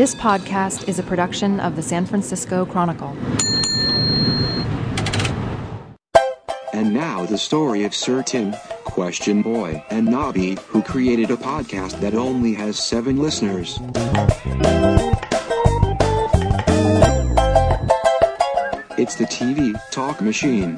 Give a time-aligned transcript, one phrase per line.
[0.00, 3.14] This podcast is a production of the San Francisco Chronicle.
[6.72, 12.00] And now the story of Sir Tim, Question Boy, and Nobby, who created a podcast
[12.00, 13.78] that only has seven listeners.
[18.96, 20.76] It's the TV Talk Machine.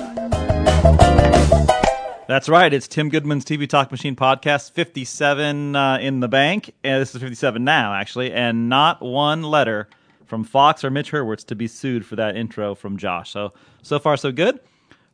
[2.28, 2.72] That's right.
[2.72, 6.72] It's Tim Goodman's TV Talk Machine podcast, 57 uh, in the bank.
[6.84, 8.32] And this is 57 now, actually.
[8.32, 9.88] And not one letter
[10.26, 13.30] from Fox or Mitch Hurwitz to be sued for that intro from Josh.
[13.30, 14.60] So, so far, so good.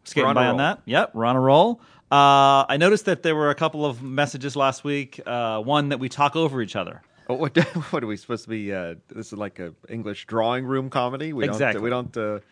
[0.05, 0.83] Skating We're on a by on that.
[0.85, 1.81] Yep, we're on a roll.
[2.11, 5.21] Uh, I noticed that there were a couple of messages last week.
[5.27, 7.03] Uh, one that we talk over each other.
[7.29, 7.57] Oh, what,
[7.91, 8.73] what are we supposed to be?
[8.73, 11.33] Uh, this is like a English drawing room comedy.
[11.33, 11.91] We Exactly.
[11.91, 12.43] Don't, we don't.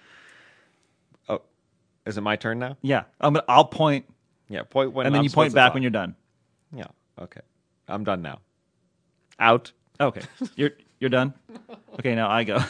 [1.29, 1.43] Uh, oh,
[2.05, 2.77] is it my turn now?
[2.83, 4.07] Yeah, I'm gonna, I'll point,
[4.49, 4.63] Yeah.
[4.63, 5.07] Point when.
[5.07, 5.75] and then I'm you point supposed to back talk.
[5.75, 6.15] when you're done.
[6.75, 6.87] Yeah.
[7.21, 7.41] Okay.
[7.89, 8.41] I'm done now.
[9.39, 9.73] Out.
[10.01, 10.23] Okay,
[10.57, 11.33] you're you're done.
[11.99, 12.57] Okay, now I go.
[12.57, 12.63] All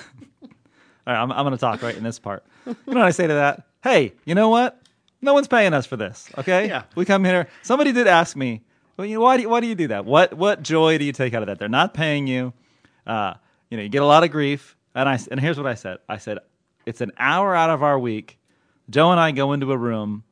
[1.06, 2.44] right, I'm I'm gonna talk right in this part.
[2.66, 3.66] You know what I say to that?
[3.82, 4.80] Hey, you know what?
[5.22, 6.28] No one's paying us for this.
[6.38, 6.82] Okay, Yeah.
[6.94, 7.48] we come here.
[7.62, 8.62] Somebody did ask me,
[8.96, 10.04] well, you know, why do you, why do you do that?
[10.04, 11.58] What what joy do you take out of that?
[11.58, 12.52] They're not paying you.
[13.06, 13.34] Uh,
[13.70, 14.76] you know, you get a lot of grief.
[14.94, 15.98] And I and here's what I said.
[16.08, 16.38] I said
[16.84, 18.38] it's an hour out of our week.
[18.90, 20.22] Joe and I go into a room.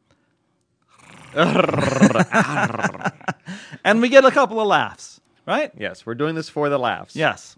[3.85, 5.71] And we get a couple of laughs, right?
[5.79, 7.17] Yes, we're doing this for the laughs.
[7.17, 7.57] Yes.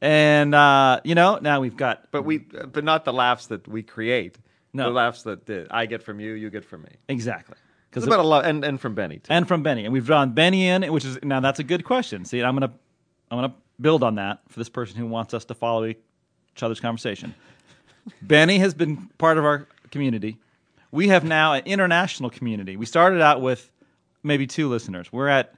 [0.00, 3.82] And uh, you know, now we've got But we, but not the laughs that we
[3.82, 4.38] create.
[4.72, 4.84] No.
[4.84, 6.90] The laughs that, that I get from you, you get from me.
[7.08, 9.32] exactly It's because about a lot, and, and from Benny too.
[9.32, 12.24] and from Benny, and we've drawn Benny in, which is now that's a good question.
[12.24, 12.72] See, I'm gonna
[13.30, 15.98] I'm gonna build on that for this person who wants us to follow each
[16.62, 17.34] other's conversation.
[18.22, 20.36] Benny has been part of our community.
[20.90, 22.76] We have now an international community.
[22.76, 23.70] We started out with
[24.22, 25.12] maybe two listeners.
[25.12, 25.54] We're at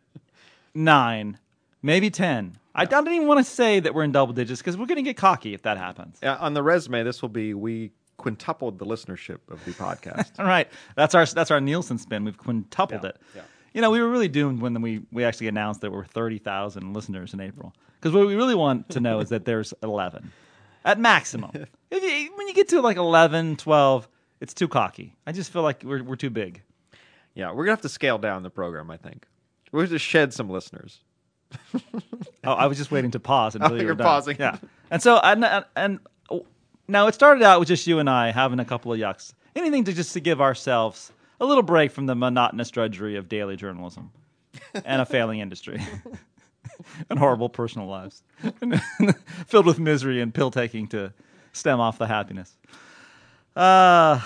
[0.75, 1.39] nine,
[1.83, 2.57] maybe ten.
[2.75, 5.03] I don't even want to say that we're in double digits because we're going to
[5.03, 6.19] get cocky if that happens.
[6.23, 10.31] Yeah, on the resume, this will be we quintupled the listenership of the podcast.
[10.39, 12.25] All right, that's our that's our Nielsen spin.
[12.25, 13.17] We've quintupled Yeah, it.
[13.37, 13.43] yeah.
[13.73, 16.93] You know, we were really doomed when we we actually announced that we're thirty thousand
[16.93, 17.73] listeners in April.
[18.01, 20.33] Because what we really want to know is that there's eleven
[20.85, 21.51] at maximum.
[21.91, 24.09] if you, when you get to like 11, 12,
[24.41, 25.15] it's too cocky.
[25.27, 26.63] I just feel like we're we're too big.
[27.35, 28.91] yeah, we're gonna have to scale down the program.
[28.91, 29.27] I think
[29.73, 31.01] we're to shed some listeners.
[32.43, 34.07] Oh, I was just waiting to pause until Oh, you were you're done.
[34.07, 34.37] pausing.
[34.41, 34.57] Yeah,
[34.91, 35.99] and so and and, and
[36.89, 39.35] now it started out with just you and I having a couple of yucks.
[39.55, 43.57] Anything to just to give ourselves a little break from the monotonous drudgery of daily
[43.57, 44.11] journalism
[44.87, 45.83] and a failing industry
[47.11, 48.23] and horrible personal lives
[49.47, 51.13] filled with misery and pill taking to
[51.53, 52.57] stem off the happiness.
[53.57, 54.21] Uh,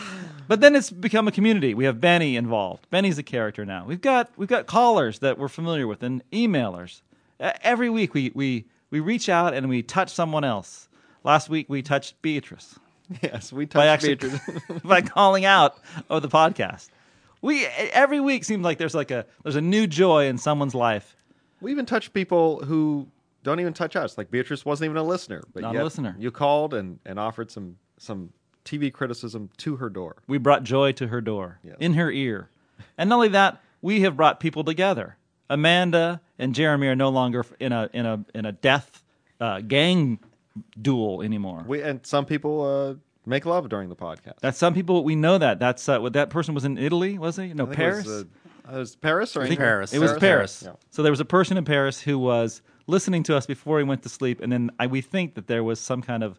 [0.47, 1.75] but then it's become a community.
[1.75, 2.89] We have Benny involved.
[2.91, 3.85] Benny's a character now.
[3.87, 7.01] We've got we've got callers that we're familiar with and emailers.
[7.41, 10.89] Uh, every week we we we reach out and we touch someone else.
[11.25, 12.79] Last week we touched Beatrice
[13.23, 14.83] Yes, we by touched actually Beatrice.
[14.85, 16.89] by calling out of the podcast.
[17.43, 21.17] We every week seems like there's like a there's a new joy in someone's life.
[21.61, 23.09] we even touch people who
[23.43, 24.17] don't even touch us.
[24.17, 26.17] Like Beatrice wasn't even a listener, but Not a listener.
[26.19, 28.33] You called and, and offered some some
[28.65, 30.17] TV criticism to her door.
[30.27, 31.77] We brought joy to her door, Yes.
[31.81, 32.49] in her ear.
[32.99, 35.17] And not only that, we have brought people together.
[35.51, 39.03] Amanda and Jeremy are no longer in a in a in a death
[39.41, 40.19] uh, gang
[40.81, 41.65] duel anymore.
[41.67, 42.95] We and some people uh,
[43.27, 44.39] make love during the podcast.
[44.41, 45.59] That's some people we know that.
[45.59, 47.53] That's uh, what that person was in Italy, was he?
[47.53, 48.07] No, Paris.
[48.07, 49.91] It was, uh, it was Paris or I think England?
[49.93, 50.63] It was Paris.
[50.65, 50.73] Yeah.
[50.91, 54.03] So there was a person in Paris who was listening to us before he went
[54.05, 56.39] to sleep, and then I, we think that there was some kind of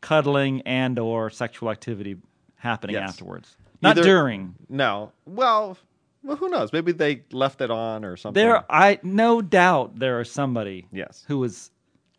[0.00, 2.16] cuddling and or sexual activity
[2.56, 3.10] happening Yes.
[3.10, 4.54] afterwards, not Either- during.
[4.68, 5.12] No.
[5.26, 5.76] Well,
[6.22, 6.72] well, who knows?
[6.72, 8.42] Maybe they left it on or something.
[8.42, 11.24] There, I no doubt there are somebody Yes.
[11.28, 11.70] who was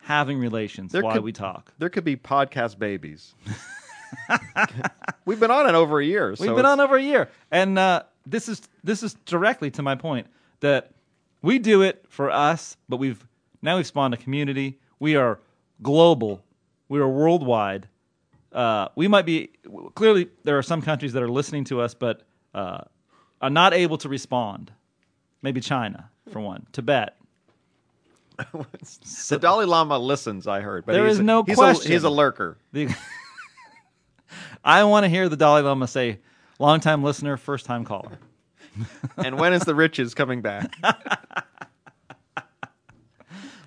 [0.02, 1.74] having relations There while could- we talk.
[1.78, 3.34] There could be podcast babies.
[5.26, 6.34] We've been on it over a year.
[6.40, 9.96] We've been on over a year, and uh, this is this is directly to my
[9.96, 10.28] point
[10.62, 10.92] that
[11.42, 13.24] we do it for us, but we've
[13.62, 14.80] now we've spawned a community.
[15.00, 15.40] We are
[15.84, 16.44] global.
[16.90, 17.88] We are worldwide.
[18.52, 19.52] Uh, we might be
[19.96, 22.82] clearly there are some countries that are listening to us, but uh,
[23.42, 24.72] are not able to respond.
[25.42, 27.16] Maybe China, for one, Tibet.
[29.30, 30.48] The Dalai Lama listens.
[30.48, 31.92] I heard, but There he's is no he's question.
[31.92, 32.58] A, he's a lurker.
[32.72, 32.88] The-
[34.64, 36.20] I want to hear the Dalai Lama say,
[36.58, 38.18] "Long-time listener, first-time caller."
[39.18, 40.74] and when is the riches coming back?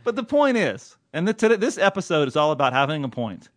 [0.05, 3.49] But the point is, and the, today, this episode is all about having a point,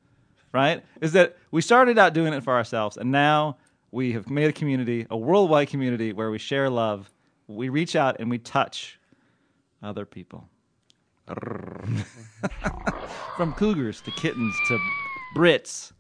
[0.54, 0.84] right?
[1.02, 3.58] Is that we started out doing it for ourselves, and now
[3.92, 7.10] we have made a community, a worldwide community where we share love.
[7.48, 9.00] We reach out and we touch
[9.82, 10.50] other people.
[13.38, 14.78] from cougars to kittens to
[15.36, 15.92] Brits.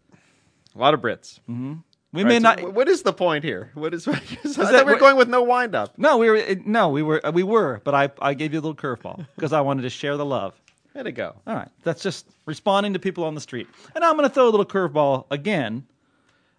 [0.75, 1.39] A lot of Brits.
[1.49, 1.73] Mm-hmm.
[2.13, 2.59] We All may right, not.
[2.59, 3.71] wh- what is the point here?
[3.73, 4.07] What is?
[4.09, 4.21] I that
[4.55, 5.97] thought we we're going with no wind up.
[5.97, 6.41] no, we were.
[6.65, 7.25] No, we were.
[7.25, 7.81] Uh, we were.
[7.83, 10.53] But I, I gave you a little curveball because I wanted to share the love.
[10.95, 11.35] Way to go.
[11.45, 13.67] All right, that's just responding to people on the street.
[13.93, 15.85] And I'm going to throw a little curveball again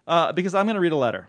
[0.05, 1.27] uh, because I'm going to read a letter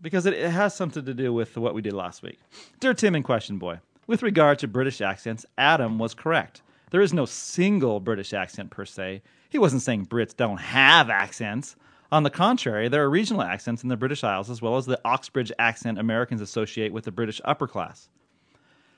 [0.00, 2.40] because it, it has something to do with what we did last week.
[2.80, 3.78] Dear Tim and Question Boy,
[4.08, 6.62] with regard to British accents, Adam was correct.
[6.90, 9.22] There is no single British accent per se.
[9.50, 11.76] He wasn't saying Brits don't have accents.
[12.10, 15.00] On the contrary, there are regional accents in the British Isles as well as the
[15.04, 18.08] Oxbridge accent Americans associate with the British upper class.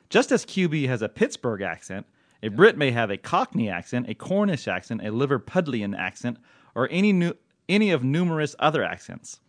[0.08, 2.06] Just as QB has a Pittsburgh accent,
[2.42, 6.38] a Brit may have a Cockney accent, a Cornish accent, a Liverpudlian accent,
[6.74, 7.32] or any
[7.68, 9.40] any of numerous other accents.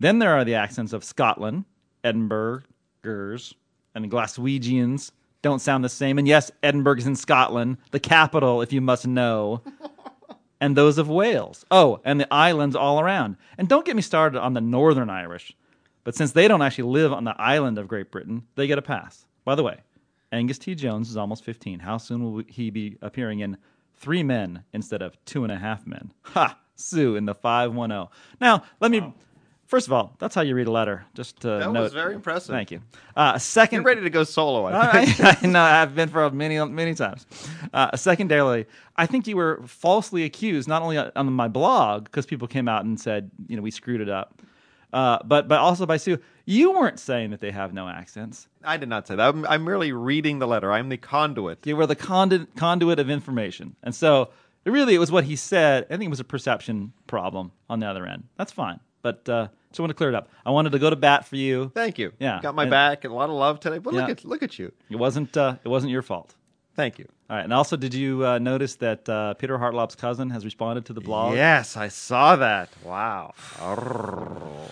[0.00, 1.64] Then there are the accents of Scotland,
[2.04, 3.54] Edinburghers,
[3.94, 5.10] and Glaswegians.
[5.42, 6.18] Don't sound the same.
[6.18, 9.62] And yes, Edinburgh's in Scotland, the capital, if you must know.
[10.60, 11.64] and those of Wales.
[11.70, 13.36] Oh, and the islands all around.
[13.56, 15.54] And don't get me started on the Northern Irish.
[16.04, 18.82] But since they don't actually live on the island of Great Britain, they get a
[18.82, 19.26] pass.
[19.44, 19.78] By the way,
[20.32, 20.74] Angus T.
[20.74, 21.80] Jones is almost 15.
[21.80, 23.56] How soon will he be appearing in
[23.98, 26.12] Three Men instead of Two and a Half Men?
[26.24, 26.58] Ha!
[26.74, 28.08] Sue in the 510.
[28.40, 29.12] Now, let me.
[29.66, 31.04] First of all, that's how you read a letter.
[31.14, 31.82] Just to That note.
[31.82, 32.54] was very impressive.
[32.54, 32.82] Thank you.
[33.16, 34.66] Uh, second, You're ready to go solo.
[34.66, 35.20] I think.
[35.20, 37.26] I, I know I've been for many many times.
[37.72, 42.46] Uh, secondarily, I think you were falsely accused not only on my blog because people
[42.46, 44.40] came out and said you know we screwed it up,
[44.92, 46.18] uh, but but also by Sue.
[46.44, 48.46] You weren't saying that they have no accents.
[48.62, 49.28] I did not say that.
[49.34, 50.70] I'm, I'm merely reading the letter.
[50.72, 51.66] I'm the conduit.
[51.66, 54.30] You were the conduit conduit of information, and so
[54.64, 55.84] really it was what he said.
[55.90, 58.24] I think it was a perception problem on the other end.
[58.36, 60.28] That's fine, but uh, just want to clear it up.
[60.46, 61.72] I wanted to go to bat for you.
[61.74, 62.12] Thank you.
[62.20, 62.40] Yeah.
[62.40, 63.78] got my And- back and a lot of love today.
[63.78, 64.72] But look at look at you.
[64.88, 66.35] It wasn't uh, it wasn't your fault.
[66.76, 67.08] Thank you.
[67.28, 70.84] All right, and also, did you uh, notice that uh, Peter Hartlaub's cousin has responded
[70.86, 71.34] to the blog?
[71.34, 72.68] Yes, I saw that.
[72.84, 73.32] Wow.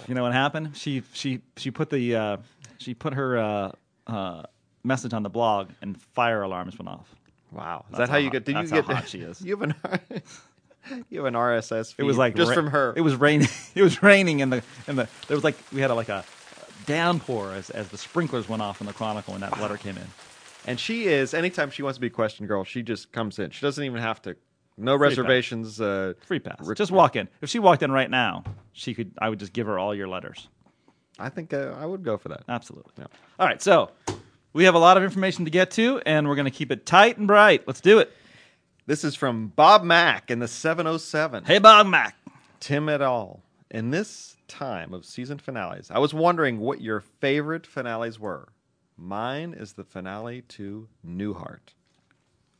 [0.07, 0.77] You know what happened?
[0.77, 2.37] She she she put the uh,
[2.79, 3.73] she put her uh,
[4.07, 4.43] uh,
[4.85, 7.13] message on the blog, and fire alarms went off.
[7.51, 7.87] Wow.
[7.91, 8.45] Is That's that how you get?
[8.45, 8.85] Did you get?
[8.85, 9.41] how hot she is.
[9.41, 9.75] You have an.
[11.09, 11.95] you have an RSS.
[11.95, 12.93] Feed It was like just ra- from her.
[12.97, 13.49] It was raining.
[13.75, 15.09] It was raining in the in the.
[15.27, 16.25] There was like we had a, like a
[16.87, 20.07] downpour as as the sprinklers went off in the Chronicle when that letter came in.
[20.67, 23.51] And she is anytime she wants to be a question girl, she just comes in.
[23.51, 24.37] She doesn't even have to.
[24.77, 25.81] No Free reservations.
[25.81, 26.57] Uh, Free pass.
[26.61, 27.29] re- Just walk in.
[27.43, 29.13] If she walked in right now, she could.
[29.21, 30.49] I would just give her all your letters.
[31.19, 32.43] I think uh, I would go for that.
[32.49, 32.93] Absolutely.
[32.99, 33.07] Yeah.
[33.39, 33.91] All right, so
[34.53, 36.87] we have a lot of information to get to, and we're going to keep it
[36.87, 37.63] tight and bright.
[37.69, 38.13] Let's do it.
[38.87, 41.45] This is from Bob Mack in the 707.
[41.45, 42.17] Hey, Bob Mac.
[42.59, 43.41] Tim et al.
[43.71, 48.49] In this time of season finales, I was wondering what your favorite finales were.
[48.97, 51.75] Mine is the finale to Newhart.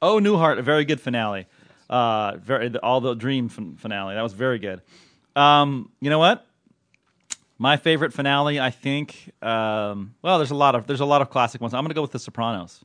[0.03, 1.47] Oh, Newhart, a very good finale.
[1.89, 4.15] Uh, very the, all the dream fin- finale.
[4.15, 4.83] That was very good.
[5.37, 6.47] Um, you know what?
[7.59, 9.33] My favorite finale, I think.
[9.41, 11.73] Um, well, there's a lot of there's a lot of classic ones.
[11.73, 12.85] I'm going to go with The Sopranos.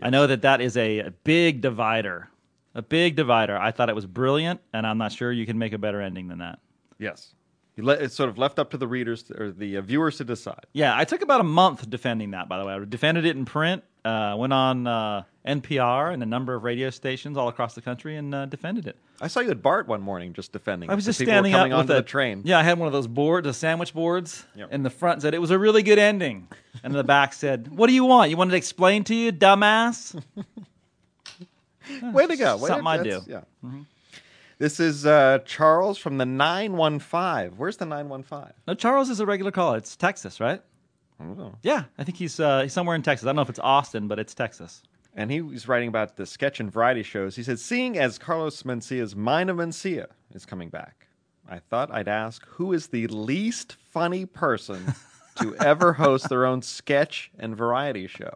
[0.00, 2.28] I know that that is a, a big divider,
[2.74, 3.56] a big divider.
[3.56, 6.28] I thought it was brilliant, and I'm not sure you can make a better ending
[6.28, 6.58] than that.
[6.98, 7.34] Yes.
[7.76, 10.16] You let, it's sort of left up to the readers to, or the uh, viewers
[10.16, 10.64] to decide.
[10.72, 12.48] Yeah, I took about a month defending that.
[12.48, 13.84] By the way, I defended it in print.
[14.02, 18.16] Uh, went on uh, NPR and a number of radio stations all across the country
[18.16, 18.96] and uh, defended it.
[19.20, 20.88] I saw you at Bart one morning just defending.
[20.88, 21.08] I was it.
[21.10, 22.42] Just standing up onto with the train.
[22.44, 24.72] Yeah, I had one of those boards, the sandwich boards, Yep.
[24.72, 26.48] in the front said it was a really good ending,
[26.82, 28.30] and in the back said, "What do you want?
[28.30, 30.14] You want it to explain to you, dumbass?"
[32.02, 32.56] Way to go!
[32.56, 33.20] Way Something to, I do.
[33.26, 33.40] Yeah.
[34.58, 37.58] This is uh, Charles from the nine one five.
[37.58, 38.52] Where's the nine one five?
[38.66, 39.76] no, Charles is a regular caller.
[39.76, 40.62] It's Texas, right?
[41.20, 41.54] I don't know.
[41.62, 43.26] Yeah, I think he's uh, he's somewhere in Texas.
[43.26, 44.82] I don't know if it's Austin, but it's Texas.
[45.14, 47.36] And he was writing about the sketch and variety shows.
[47.36, 51.06] He said, "Seeing as Carlos Mencia's Mind of Mencia is coming back,
[51.48, 54.94] I thought I'd ask who is the least funny person
[55.36, 58.32] to ever host their own sketch and variety show."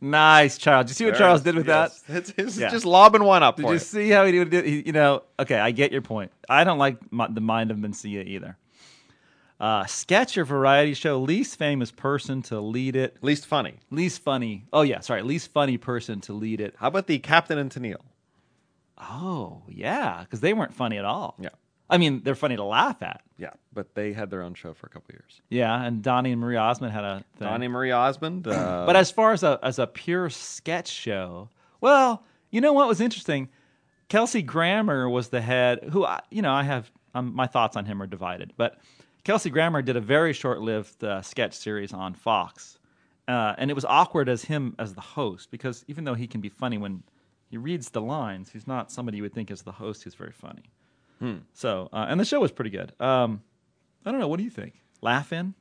[0.00, 0.86] Nice, Charles.
[0.86, 2.00] Did you see what Charles did with Yes.
[2.02, 2.16] that?
[2.16, 2.70] It's, it's Yeah.
[2.70, 3.78] just lobbing one up Did you you.
[3.78, 4.64] see how he did it?
[4.64, 6.30] He- You know, okay, I get your point.
[6.48, 8.56] I don't like my, the mind of Mencia either.
[9.60, 13.74] Uh, sketch or variety show, least famous person to lead it, Least funny.
[13.90, 14.64] least funny.
[14.72, 16.74] Oh yeah, sorry, least funny person to lead it.
[16.78, 18.00] How about the Captain and Tennille?
[18.98, 21.36] Oh yeah, because they weren't funny at all.
[21.38, 21.50] Yeah.
[21.92, 23.22] I mean they're funny to laugh at.
[23.38, 25.40] Yeah, but they had their own show for a couple years.
[25.48, 27.48] Yeah, and Donnie and Marie Osmond had a thing.
[27.48, 28.48] Donnie Marie Osmond.
[28.48, 31.48] Uh, But as far as a as a pure sketch show,
[31.80, 33.48] well, you know what was interesting?
[34.08, 35.80] Kelsey Grammer was the head.
[35.92, 38.52] Who I, you know, I have um, my thoughts on him are divided.
[38.56, 38.78] But
[39.24, 42.78] Kelsey Grammer did a very short-lived uh, sketch series on Fox,
[43.28, 46.40] uh, and it was awkward as him as the host because even though he can
[46.40, 47.02] be funny when
[47.52, 48.50] he reads the lines.
[48.50, 50.62] He's not somebody you would think is the host who's very funny.
[51.54, 52.92] So, uh, and the show was pretty good.
[53.00, 53.42] Um,
[54.04, 54.28] I don't know.
[54.28, 54.74] What do you think?
[55.00, 55.54] Laughing?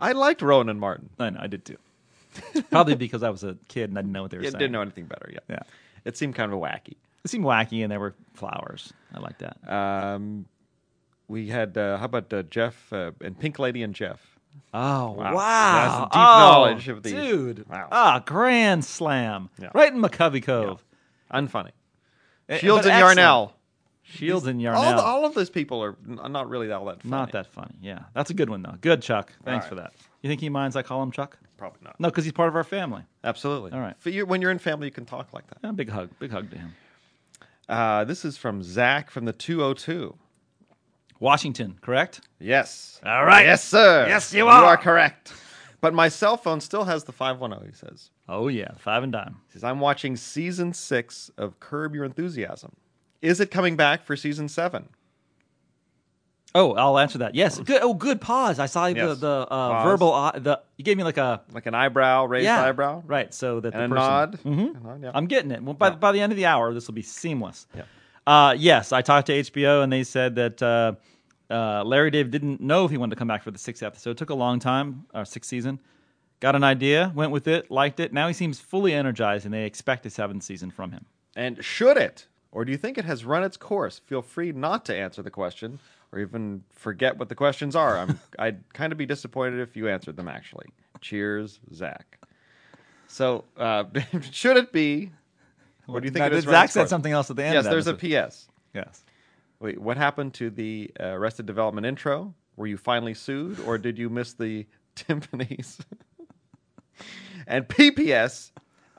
[0.00, 1.08] I liked Rowan and Martin.
[1.18, 1.78] I know, I did too.
[2.70, 4.58] Probably because I was a kid and I didn't know what they were Yeah, saying.
[4.58, 5.44] didn't know anything better yet.
[5.48, 5.60] Yeah.
[6.04, 6.96] It seemed kind of wacky.
[7.24, 8.92] It seemed wacky and there were flowers.
[9.14, 9.56] I like that.
[9.72, 10.46] Um,
[11.28, 14.20] we had uh, how about uh, Jeff uh, and Pink Lady and Jeff?
[14.74, 15.32] Oh Wow.
[15.32, 17.12] That's deep Oh, knowledge of these.
[17.12, 17.68] dude.
[17.68, 17.88] Wow.
[17.92, 19.48] Ah, grand slam!
[19.58, 19.70] Yeah.
[19.74, 20.84] Right in McCovey Cove.
[21.32, 21.70] Unfunny.
[22.48, 23.18] Eh, Shields but and excellent.
[23.18, 23.54] Yarnell.
[24.12, 24.82] Shields and Yarnell.
[24.82, 27.10] All, the, all of those people are n- not really all that funny.
[27.10, 27.74] Not that funny.
[27.80, 28.74] Yeah, that's a good one though.
[28.80, 29.32] Good, Chuck.
[29.44, 29.68] Thanks right.
[29.68, 29.92] for that.
[30.22, 31.38] You think he minds I call him Chuck?
[31.56, 31.98] Probably not.
[31.98, 33.02] No, because he's part of our family.
[33.24, 33.72] Absolutely.
[33.72, 33.94] All right.
[34.04, 35.58] You, when you're in family, you can talk like that.
[35.62, 36.74] Yeah, big hug, big hug to him.
[37.68, 40.16] Uh, this is from Zach from the 202.
[41.20, 42.20] Washington, correct?
[42.40, 43.00] Yes.
[43.06, 43.46] All right.
[43.46, 44.06] Yes, sir.
[44.08, 44.60] Yes, you are.
[44.60, 44.70] You are.
[44.70, 45.32] are correct.
[45.80, 48.10] But my cell phone still has the 510, he says.
[48.28, 49.36] Oh yeah, five and dime.
[49.48, 52.72] He says, I'm watching season six of Curb Your Enthusiasm.
[53.22, 54.88] Is it coming back for season seven?
[56.54, 57.34] Oh, I'll answer that.
[57.34, 57.58] Yes.
[57.58, 57.80] Good.
[57.82, 58.58] Oh, good pause.
[58.58, 59.18] I saw the Yes.
[59.20, 59.84] the uh, Pause.
[59.84, 60.12] verbal.
[60.12, 63.02] Uh, the you gave me like a Like an eyebrow, raised yeah eyebrow?
[63.06, 63.32] Right.
[63.32, 64.40] So that And the a person, nod?
[64.44, 64.76] Mhm.
[64.76, 65.10] A nod, yeah.
[65.14, 65.62] I'm getting it.
[65.62, 67.66] Well, by by the end of the hour, this will be seamless.
[67.74, 67.82] Yeah.
[68.26, 70.92] Uh, yes, I talked to HBO and they said that uh,
[71.50, 74.10] uh, Larry David didn't know if he wanted to come back for the sixth episode.
[74.10, 75.80] It took a long time, or sixth season.
[76.40, 78.12] Got an idea, went with it, liked it.
[78.12, 81.06] Now he seems fully energized, and they expect a seventh season from him.
[81.34, 82.26] And should it?
[82.52, 83.98] Or do you think it has run its course?
[83.98, 85.80] Feel free not to answer the question
[86.12, 87.96] or even forget what the questions are.
[87.96, 90.66] I'm, I'd kind of be disappointed if you answered them, actually.
[91.00, 92.18] Cheers, Zach.
[93.08, 93.84] So, uh,
[94.30, 95.10] should it be?
[95.86, 97.54] What do you think Now, it Zach said something else at the end.
[97.54, 97.94] Yes, there's a.
[97.94, 98.48] PS.
[98.74, 99.04] yes.
[99.58, 102.34] Wait, what happened to the uh, Arrested Development intro?
[102.56, 104.66] Were you finally sued, or did you miss the
[104.96, 105.80] timpanis?
[107.46, 108.50] and PPS,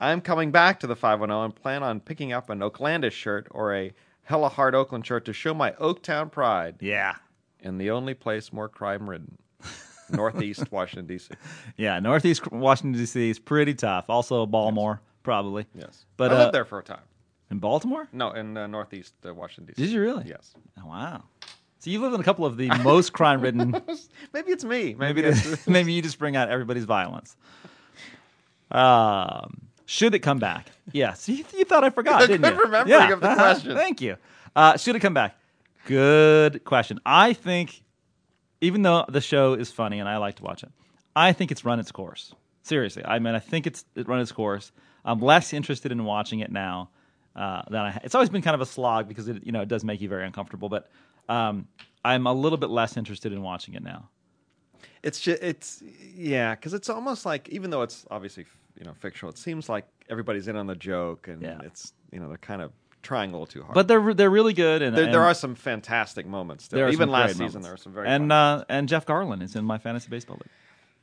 [0.04, 3.74] I'm coming back to the 510 and plan on picking up an Oaklandish shirt or
[3.74, 3.92] a
[4.24, 7.14] hella hard Oakland shirt to show my Oaktown pride Yeah.
[7.60, 9.38] in the only place more crime ridden,
[10.10, 11.34] Northeast Washington, D.C.
[11.76, 11.98] Yeah.
[12.00, 13.30] Northeast Washington D.C.
[13.30, 14.10] is pretty tough.
[14.10, 15.66] Also Baltimore, probably.
[15.74, 16.04] Yes.
[16.16, 17.00] But I uh, lived there for a time.
[17.50, 18.08] in Baltimore.
[18.12, 19.82] No, in uh, Northeast uh, Washington, D.C.
[19.82, 20.24] Did you really?
[20.26, 20.54] Yes.
[20.82, 21.22] Oh, wow.
[21.78, 23.70] So you live in a couple of the most crime-ridden.
[24.32, 24.94] Maybe it's me.
[24.94, 27.36] maybe Maybe, it's, maybe you just bring out everybody's violence.
[28.70, 30.68] Um, should it come back?
[30.92, 31.28] Yes.
[31.28, 32.60] You, you thought I forgot, didn't good you?
[32.62, 33.12] remembering Yeah.
[33.12, 33.36] of the Uh-huh.
[33.36, 33.74] question.
[33.76, 34.16] Thank you.
[34.54, 35.34] Uh, should it come back?
[35.86, 37.00] Good question.
[37.04, 37.82] I think,
[38.60, 40.70] even though the show is funny and I like to watch it,
[41.16, 42.34] I think it's run its course.
[42.62, 44.72] Seriously, I mean, I think it's it run its course.
[45.04, 46.90] I'm less interested in watching it now
[47.36, 48.00] uh, than I.
[48.04, 50.08] It's always been kind of a slog because it, you know, it does make you
[50.08, 50.68] very uncomfortable.
[50.68, 50.88] But
[51.28, 51.66] um,
[52.04, 54.08] I'm a little bit less interested in watching it now.
[55.04, 55.82] It's just it's
[56.16, 58.46] yeah, because it's almost like even though it's obviously
[58.78, 61.60] you know fictional, it seems like everybody's in on the joke, and Yeah.
[61.62, 63.74] it's you know they're kind of trying a little too hard.
[63.74, 66.64] But they're they're really good, and there, and there are some fantastic moments.
[66.64, 66.78] Still.
[66.78, 67.64] there Even last season, moments.
[67.66, 70.50] there were some very and uh, and Jeff Garlin is in my fantasy baseball league.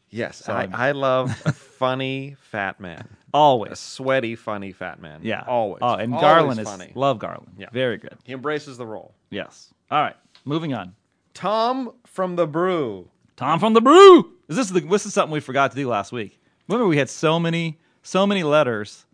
[0.09, 5.19] yes, so I, I'm- love a funny fat man, a Always, sweaty, funny fat man.
[5.21, 5.79] yeah, always.
[5.83, 6.91] Oh, and Always Garlin is funny.
[6.95, 7.49] love Garlin.
[7.57, 7.67] Yeah.
[7.71, 8.17] very good.
[8.23, 9.13] He embraces the role.
[9.29, 9.71] Yes.
[9.91, 10.95] All right, moving on.
[11.35, 13.07] Tom from the Brew.
[13.41, 14.33] Tom from the Brew.
[14.49, 16.39] Is this the this is something we forgot to do last week?
[16.67, 19.07] Remember we had so many so many letters,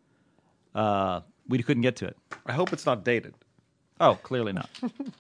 [0.76, 2.18] uh, we couldn't get to it.
[2.46, 3.36] I hope it's not dated.
[4.02, 4.70] Oh, clearly not.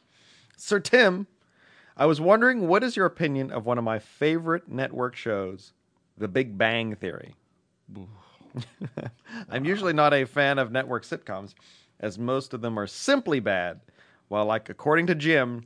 [0.57, 1.25] Sir Tim,
[1.95, 5.71] I was wondering what is your opinion of one of my favorite network shows,
[6.17, 7.33] The Big Bang Theory?
[9.49, 11.53] I'm usually not a fan of network sitcoms,
[12.01, 13.79] as most of them are simply bad,
[14.27, 15.63] while, like, according to Jim,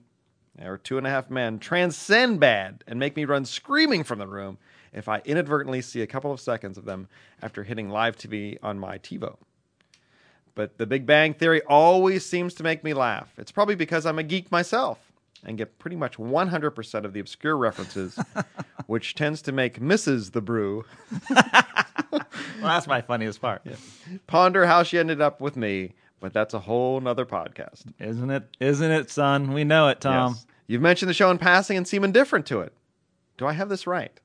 [0.59, 4.27] or Two and a Half Men, transcend bad and make me run screaming from the
[4.27, 4.57] room
[4.93, 7.07] if I inadvertently see a couple of seconds of them
[7.41, 9.37] after hitting live TV on my TiVo
[10.55, 13.31] but The Big Bang Theory always seems to make me laugh.
[13.37, 14.99] It's probably because I'm a geek myself
[15.43, 18.19] and get pretty much 100% of the obscure references,
[18.85, 20.33] which tends to make Mrs.
[20.33, 20.85] the Brew
[21.29, 22.21] well,
[22.61, 23.63] that's my funniest part,
[24.27, 27.83] ponder how she ended up with me, but that's a whole nother podcast.
[27.99, 28.43] isn't it?
[28.61, 29.51] Isn't it, son?
[29.51, 30.33] We know it, Tom.
[30.33, 30.45] Yes.
[30.67, 32.71] You've mentioned the show in passing and seem indifferent to it.
[33.37, 34.17] Do I have this right?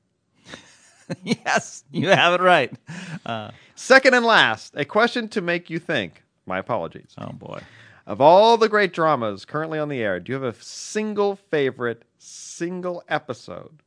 [1.23, 2.73] yes, you have it right.
[3.25, 6.23] Uh, Second and last, a question to make you think.
[6.45, 7.13] My apologies.
[7.17, 7.59] Oh boy.
[8.05, 12.03] Of all the great dramas currently on the air, do you have a single favorite,
[12.17, 13.81] single episode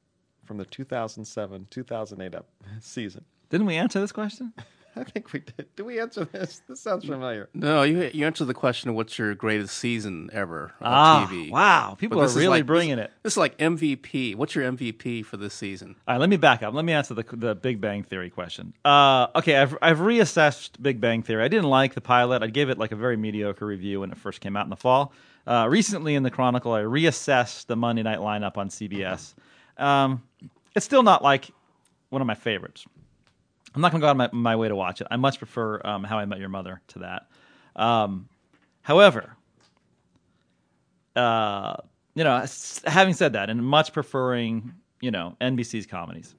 [0.45, 2.47] from the 2007 2008 ep-
[2.81, 3.25] season?
[3.49, 4.53] Didn't we answer this question?
[5.01, 5.67] I think we did.
[5.77, 6.63] Did we answer this?
[6.69, 7.49] This sounds familiar.
[7.55, 8.91] No, you you answered the question.
[8.91, 11.51] Of what's your greatest season ever on Ah, TV?
[11.51, 11.97] wow.
[11.99, 13.13] People are really like- bringing this, it.
[13.23, 14.35] This is like MVP.
[14.35, 15.97] What's your MVP for this season?
[16.07, 16.75] All right, let me back up.
[16.75, 18.75] Let me answer the the Big Bang Theory question.
[18.85, 21.43] Uh, okay, I've I've reassessed Big Bang Theory.
[21.43, 22.43] I didn't like the pilot.
[22.43, 24.77] I gave it like a very mediocre review when it first came out in the
[24.77, 25.13] fall.
[25.47, 29.35] Uh, recently in the Chronicle, I reassessed the Monday night lineup on CBS.
[29.79, 30.23] Um,
[30.77, 31.51] it's still not like
[32.11, 32.85] one of my favorites.
[33.75, 35.07] I'm not going to go out of my, my way to watch it.
[35.11, 37.29] I much prefer um, How I Met Your Mother to that.
[37.77, 38.29] Um,
[38.83, 39.37] however,
[41.15, 41.77] uh,
[42.15, 42.45] you know,
[42.87, 46.35] having said that, and much preferring, you know, NBC's comedies,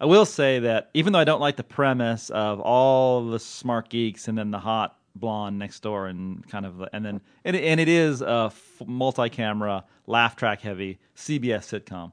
[0.00, 3.88] I will say that even though I don't like the premise of all the smart
[3.90, 7.80] geeks and then the hot blonde next door and kind of, and then, and, and
[7.80, 8.52] it is a
[8.84, 12.12] multi-camera, laugh track heavy CBS sitcom.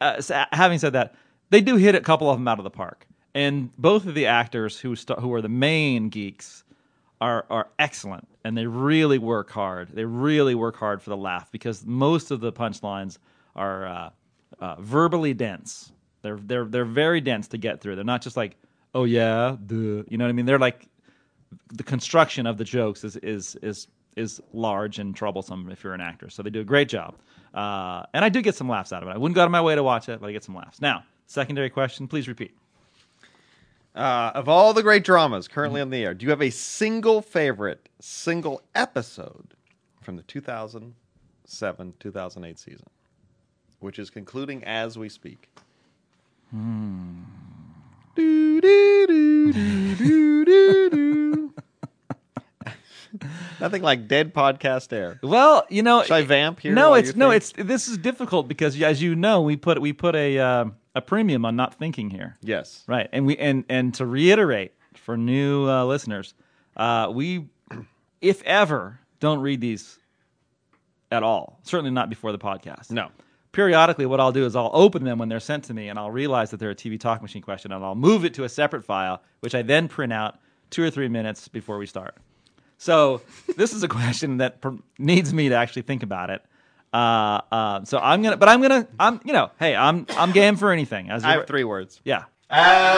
[0.00, 1.14] Uh, having said that,
[1.50, 4.26] they do hit a couple of them out of the park, and both of the
[4.26, 6.64] actors who st- who are the main geeks
[7.20, 9.90] are are excellent and they really work hard.
[9.92, 13.18] They really work hard for the laugh because most of the punchlines
[13.54, 14.10] are uh,
[14.60, 15.92] uh, verbally dense.
[16.22, 17.96] They're they're they're very dense to get through.
[17.96, 18.56] They're not just like
[18.94, 20.46] oh yeah, you know what I mean.
[20.46, 20.88] They're like
[21.74, 26.00] the construction of the jokes is is is is large and troublesome if you're an
[26.00, 26.30] actor.
[26.30, 27.16] So they do a great job,
[27.52, 29.12] uh, and I do get some laughs out of it.
[29.12, 30.80] I wouldn't go out of my way to watch it, but I get some laughs.
[30.80, 32.56] Now, secondary question, please repeat.
[33.96, 37.22] Uh, of all the great dramas currently on the air, do you have a single
[37.22, 39.54] favorite, single episode
[40.02, 42.86] from the 2007 2008 season,
[43.80, 45.48] which is concluding as we speak?
[46.52, 46.60] Do,
[48.60, 51.54] do, do, do, do, do, do.
[53.60, 55.18] Nothing like dead podcast air.
[55.22, 58.78] Well, you know, Should I vamp here No, it's no, it's this is difficult because
[58.82, 60.64] as you know, we put we put a uh,
[60.96, 62.82] a premium on not thinking here, Yes.
[62.88, 63.08] right?
[63.12, 66.34] And we and and to reiterate for new uh, listeners,
[66.76, 67.46] uh, we,
[68.20, 69.98] if ever, don't read these
[71.12, 71.60] at all.
[71.62, 72.90] Certainly not before the podcast.
[72.90, 73.10] No.
[73.52, 76.10] Periodically, what I'll do is I'll open them when they're sent to me, and I'll
[76.10, 78.84] realize that they're a TV talk machine question, and I'll move it to a separate
[78.84, 80.38] file, which I then print out
[80.70, 82.16] two or three minutes before we start.
[82.78, 83.22] So
[83.56, 86.42] this is a question that per- needs me to actually think about it.
[86.92, 90.56] Uh, uh, so I'm gonna, but I'm gonna, I'm, you know, hey, I'm, I'm game
[90.56, 91.10] for anything.
[91.10, 92.00] As I you- have three words.
[92.04, 92.96] Yeah, I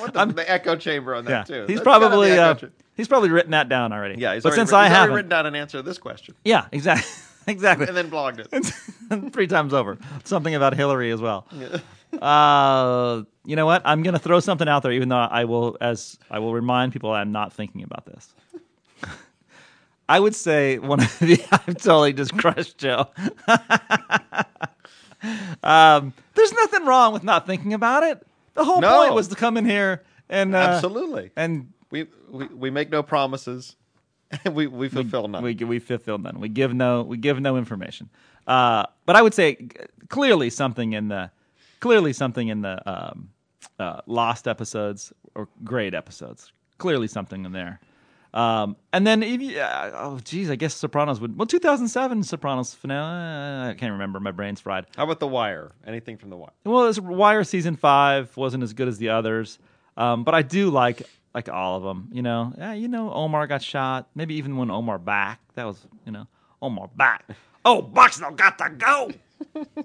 [0.00, 1.56] want the, the echo chamber on that yeah.
[1.56, 1.66] too.
[1.66, 2.54] He's That's gotta be probably, uh,
[2.96, 4.20] he's probably written that down already.
[4.20, 4.34] yeah.
[4.34, 6.66] He's but already, since written- I haven't, written down an answer to this question, yeah,
[6.72, 7.10] exactly,
[7.52, 7.88] exactly.
[7.88, 9.30] and then blogged it.
[9.32, 9.98] three times over.
[10.24, 11.46] Something about Hillary as well.
[12.20, 13.82] Uh, you know what?
[13.84, 16.92] I'm going to throw something out there, even though I will, as I will remind
[16.92, 18.32] people, I'm not thinking about this.
[20.08, 21.42] I would say one of the.
[21.50, 23.08] I've totally just crushed Joe.
[25.62, 28.26] um, there's nothing wrong with not thinking about it.
[28.54, 29.02] The whole No.
[29.02, 31.30] point was to come in here and uh, Absolutely.
[31.36, 33.76] and We, we we make no promises,
[34.52, 35.42] we we fulfill none.
[35.42, 36.40] We we fulfill none.
[36.40, 38.10] We give no we give no information.
[38.46, 39.68] Uh, but I would say g-
[40.08, 41.30] clearly something in the
[41.80, 43.30] clearly something in the um,
[43.78, 46.52] uh, lost episodes or great episodes.
[46.78, 47.80] Clearly something in there.
[48.34, 51.38] Um, and then if you, uh, oh geez, I guess Sopranos would.
[51.38, 53.70] Well, 2007 Sopranos finale.
[53.70, 54.20] I can't remember.
[54.20, 54.86] My brain's fried.
[54.96, 55.72] How about The Wire?
[55.86, 56.50] Anything from The Wire?
[56.64, 59.58] Well, this Wire season five wasn't as good as the others,
[59.96, 61.02] um, but I do like
[61.34, 62.08] like all of them.
[62.12, 64.08] You know, yeah, you know, Omar got shot.
[64.14, 66.26] Maybe even when Omar back, that was you know,
[66.62, 67.24] Omar back.
[67.68, 69.10] Oh, Buxnell got to go.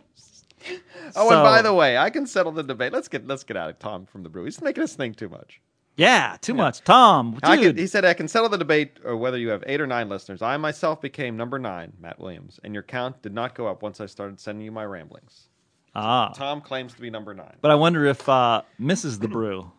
[1.15, 2.93] Oh, So- and by the way, I can settle the debate.
[2.93, 4.43] Let's get let's get out of Tom from the brew.
[4.45, 5.60] He's making us think too much.
[5.97, 6.82] Yeah, too much.
[6.82, 7.75] Tom, I dude.
[7.75, 10.10] can, he said I can settle the debate or whether you have eight or nine
[10.10, 10.41] listeners.
[10.41, 13.99] I myself became number nine, Matt Williams, and your count did not go up once
[14.01, 15.47] I started sending you my ramblings.
[15.93, 17.56] ah, Tom claims to be number nine.
[17.62, 19.19] but I wonder if uh, Mrs.
[19.19, 19.71] the Brew.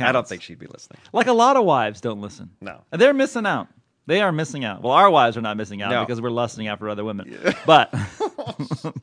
[0.00, 0.98] I don't think she'd be listening.
[1.12, 2.50] Like a lot of wives don't listen.
[2.60, 2.82] No.
[2.90, 3.68] They're missing out.
[4.06, 4.82] They are missing out.
[4.82, 6.04] Well, our wives are not missing out No.
[6.04, 7.38] because we're lusting after other women.
[7.66, 7.92] But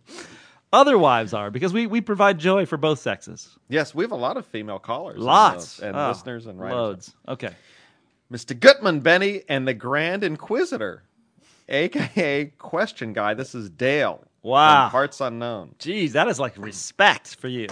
[0.74, 3.58] other wives are because we, we provide joy for both sexes.
[3.70, 5.80] Yes, we have a lot of female callers, and, uh, Lots.
[5.80, 6.76] and, Oh, listeners and writers.
[6.76, 7.16] Loads.
[7.28, 7.54] Okay.
[8.32, 8.58] Mr.
[8.58, 11.04] Gutman, Benny, and the Grand Inquisitor,
[11.68, 13.34] aka Question Guy.
[13.34, 14.24] This is Dale.
[14.44, 14.90] Wow.
[14.90, 15.76] Parts Unknown.
[15.80, 17.68] Geez, that is like respect for you.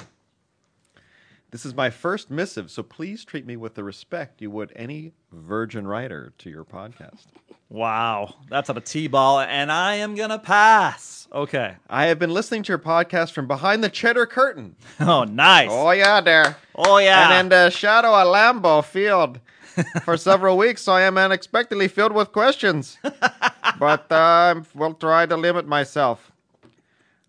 [1.51, 5.13] This is my first missive, so please treat me with the respect you would any
[5.31, 7.25] virgin writer to your podcast.
[7.69, 8.35] Wow.
[8.49, 11.27] That's a T ball, and I am to pass.
[11.31, 11.75] Okay.
[11.87, 14.75] I have been listening to your podcast from behind the cheddar curtain.
[14.99, 15.69] Oh, nice.
[15.71, 16.57] Oh yeah, there.
[16.75, 17.31] Oh, yeah.
[17.31, 19.39] And in the shadow of Lambeau Field
[20.03, 22.97] for several weeks, so I am unexpectedly filled with questions.
[23.79, 26.31] but uh, I will try to limit myself.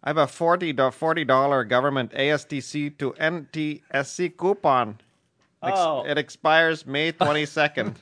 [0.03, 4.99] I have a 40 do- $40 government ATSC to NTSC coupon.
[5.63, 6.05] Oh.
[6.07, 7.97] It expires May 22nd.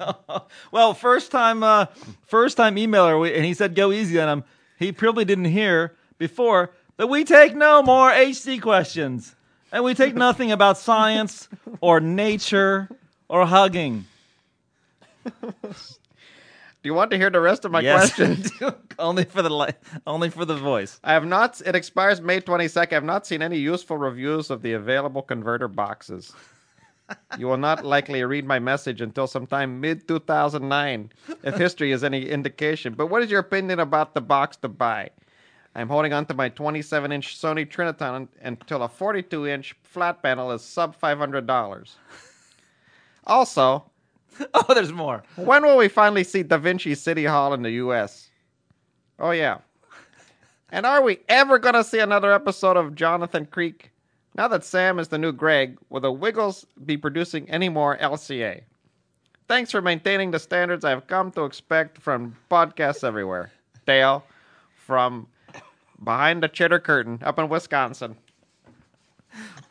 [0.73, 1.87] Well, first time, uh,
[2.27, 4.45] first time emailer, and he said go easy on him.
[4.79, 9.35] He probably didn't hear before that we take no more HC questions,
[9.73, 11.49] and we take nothing about science
[11.81, 12.89] or nature
[13.29, 14.05] or hugging.
[15.25, 18.43] Do you want to hear the rest of my Yes, question?
[18.99, 19.73] only for the li-
[20.07, 21.01] only for the voice.
[21.03, 21.61] I have not.
[21.67, 22.93] It expires May 22nd.
[22.93, 26.33] I have not seen any useful reviews of the available converter boxes.
[27.39, 31.11] You will not likely read my message until sometime mid 2009,
[31.43, 32.95] if history is any indication.
[32.95, 35.11] But what is your opinion about the box to buy?
[35.75, 40.51] I'm holding on to my 27 inch Sony Trinitron until a 42 inch flat panel
[40.53, 41.91] is sub $500.
[43.27, 43.85] Also,
[44.55, 45.23] Oh, there's more.
[45.37, 48.31] when will we finally see Da Vinci City Hall in the U.S.?
[49.19, 49.59] Oh, yeah.
[50.71, 53.91] And are we ever going to see another episode of Jonathan Creek?
[54.39, 58.61] Now that Sam is the new Greg, will the Wiggles be producing any more LCA?
[59.49, 63.51] Thanks for maintaining the standards I've come to expect from podcasts everywhere.
[63.85, 64.23] Dale
[64.77, 65.27] from
[66.05, 68.17] behind the chitter curtain up in Wisconsin.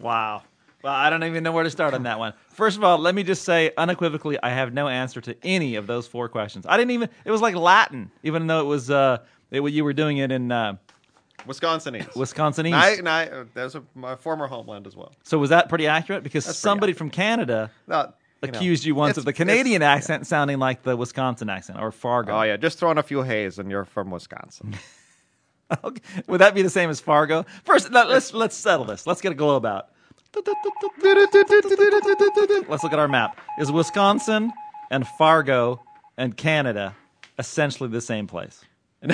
[0.02, 0.44] Wow.
[0.84, 2.34] Well, I don't even know where to start on that one.
[2.50, 5.88] First of all, let me just say unequivocally, I have no answer to any of
[5.88, 6.66] those four questions.
[6.68, 7.10] I didn't even.
[7.24, 8.92] It was like Latin, even though it was.
[8.92, 10.76] Uh, it, you were doing it in uh,
[11.48, 12.14] Wisconsinese.
[12.14, 12.74] Wisconsinese.
[12.74, 15.14] I, and I, uh, there's a, my former homeland as well.
[15.24, 16.24] So was that pretty accurate?
[16.24, 20.28] Because That's somebody from Canada No, you know, accused you once of the Canadian accent
[20.28, 22.34] sounding like the Wisconsin accent or Fargo.
[22.34, 24.76] Oh yeah, just throwing a few haze, and you're from Wisconsin.
[25.84, 26.02] Okay.
[26.28, 27.46] Would that be the same as Fargo?
[27.66, 29.06] First, no, let's let's settle this.
[29.06, 29.90] Let's get a globe out.
[32.70, 33.40] Let's look at our map.
[33.60, 34.52] Is Wisconsin
[34.92, 35.82] and Fargo
[36.18, 36.96] and Canada
[37.38, 38.64] essentially the same place?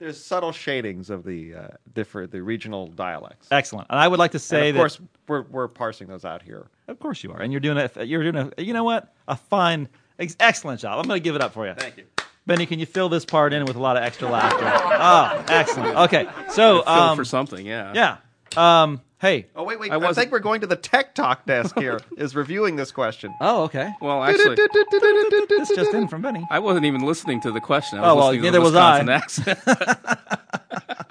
[0.00, 3.48] There's subtle shadings of the uh, different the regional dialects.
[3.50, 3.86] Excellent.
[3.90, 6.42] And I would like to And say of that, course, we're we're parsing those out
[6.42, 6.68] here.
[6.88, 9.36] of course you are, and you're doing a you're doing a you know what a
[9.36, 10.98] fine, ex- excellent job.
[10.98, 11.74] I'm going to give it up for you.
[11.74, 12.04] Thank you.
[12.46, 14.64] Benny, can you fill this part in with a lot of extra laughter?
[14.64, 15.96] oh, excellent.
[15.98, 17.92] Okay, so Feel um, for something, yeah.
[17.94, 18.16] yeah.
[18.56, 19.46] Um, hey.
[19.54, 19.90] Oh wait, wait.
[19.90, 22.00] I I, wasn't- think we're going to the tech talk desk here.
[22.16, 23.34] is reviewing this question.
[23.40, 23.92] Oh, okay.
[24.00, 26.46] Well, actually, This just in from Benny.
[26.50, 27.98] I wasn't even listening to the question.
[27.98, 29.02] I was Oh, well, listening to neither the was I.
[29.02, 30.28] Wisconsin accent.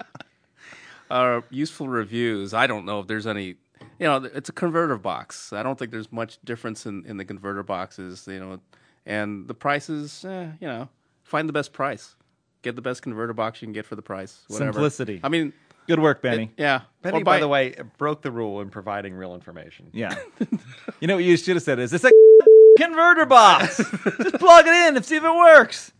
[1.10, 2.54] uh, useful reviews.
[2.54, 3.56] I don't know if there's any.
[3.98, 5.52] You know, it's a converter box.
[5.52, 8.26] I don't think there's much difference in, in the converter boxes.
[8.30, 8.60] You know,
[9.06, 10.24] and the prices.
[10.24, 10.88] Eh, you know,
[11.22, 12.16] find the best price.
[12.62, 14.42] Get the best converter box you can get for the price.
[14.48, 14.72] Whatever.
[14.72, 15.20] Simplicity.
[15.22, 15.52] I mean,
[15.90, 16.50] Good work, Benny.
[16.56, 16.82] yeah.
[17.02, 19.88] Benny, Or by buy- the way, broke the rule in providing real information.
[19.92, 20.14] Yeah.
[21.00, 22.10] you know what you should have said is this a
[22.78, 23.78] converter box.
[23.78, 25.92] Just plug it in and see if it works.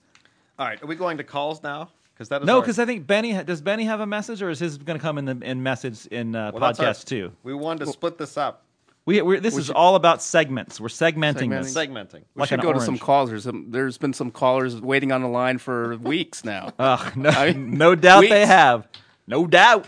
[0.58, 1.90] All right, are we going to calls now?
[2.14, 3.60] Because that is No, our- because I think Benny ha- does.
[3.62, 6.36] Benny have a message, or is his going to come in the in message in
[6.36, 7.32] uh, Well, that's our- podcast too?
[7.42, 8.62] We wanted to split this up,
[9.06, 10.78] We we're, this is all about segments.
[10.78, 11.62] We're segmenting, Segmenting.
[11.62, 11.74] this.
[11.74, 12.12] segmenting.
[12.34, 13.00] we like should an go to some orange.
[13.00, 13.30] callers.
[13.30, 16.72] There's, some, there's been some callers waiting on the line for weeks now.
[16.78, 18.86] Ugh, no, I- no doubt they have.
[19.30, 19.86] No doubt.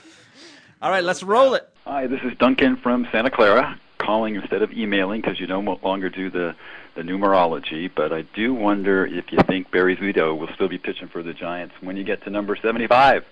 [0.81, 1.69] All right, let's roll it.
[1.85, 6.09] Hi, this is Duncan from Santa Clara, calling instead of emailing because you no longer
[6.09, 6.55] do the,
[6.95, 7.91] the numerology.
[7.93, 11.35] But I do wonder if you think Barry Zito will still be pitching for the
[11.35, 13.25] Giants when you get to number 75,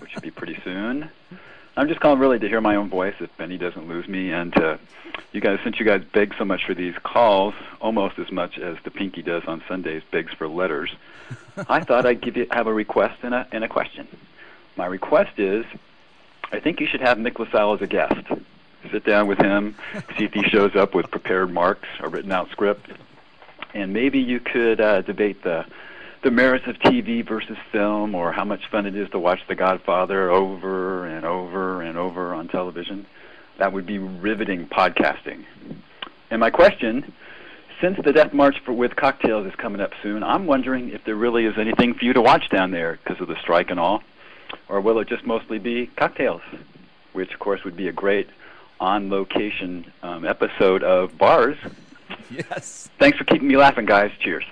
[0.00, 1.10] which should be pretty soon.
[1.76, 4.32] I'm just calling really to hear my own voice if Benny doesn't lose me.
[4.32, 4.78] And uh,
[5.32, 8.78] you guys, since you guys beg so much for these calls, almost as much as
[8.84, 10.94] the Pinky does on Sundays, begs for letters,
[11.68, 14.08] I thought I'd give you have a request and a, and a question.
[14.76, 15.64] My request is
[16.52, 18.26] I think you should have Mick LaSalle as a guest.
[18.90, 19.74] Sit down with him,
[20.18, 22.88] see if he shows up with prepared marks, or written out script,
[23.74, 25.64] and maybe you could uh, debate the
[26.22, 29.56] the merits of TV versus film, or how much fun it is to watch The
[29.56, 33.06] Godfather over and over and over on television.
[33.58, 35.44] That would be riveting podcasting.
[36.30, 37.12] And my question,
[37.80, 41.16] since the Death March for, with Cocktails is coming up soon, I'm wondering if there
[41.16, 44.04] really is anything for you to watch down there because of the strike and all
[44.68, 46.42] or will it just mostly be cocktails,
[47.12, 48.28] which of course would be a great
[48.80, 51.56] on-location um, episode of Bars.
[52.30, 52.90] Yes.
[52.98, 54.10] Thanks for keeping me laughing, guys.
[54.20, 54.44] Cheers.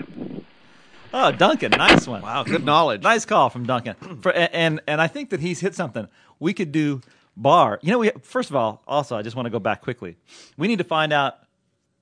[1.13, 2.23] Oh, Duncan, nice one.
[2.23, 3.03] Wow, good knowledge.
[3.03, 3.97] Nice call from Duncan.
[4.23, 6.07] For, and and I think that he's hit something.
[6.39, 7.01] We could do
[7.37, 7.81] bar.
[7.83, 10.17] You know, we first of all, also I just want to go back quickly.
[10.57, 11.39] We need to find out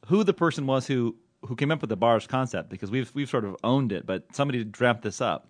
[0.07, 3.31] who the person was who who came up with the bars concept because we've we've
[3.31, 5.49] sort of owned it, but somebody dreamt this up,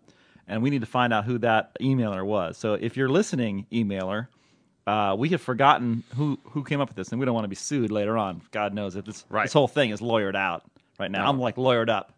[0.49, 2.57] and we need to find out who that emailer was.
[2.57, 4.29] So if you're listening, emailer.
[4.87, 7.49] Uh, we have forgotten who, who came up with this, and we don't want to
[7.49, 8.41] be sued later on.
[8.53, 9.43] God knows if this Right.
[9.45, 10.63] this whole thing is lawyered out
[10.99, 11.29] right now.
[11.29, 12.15] I'm like lawyered up.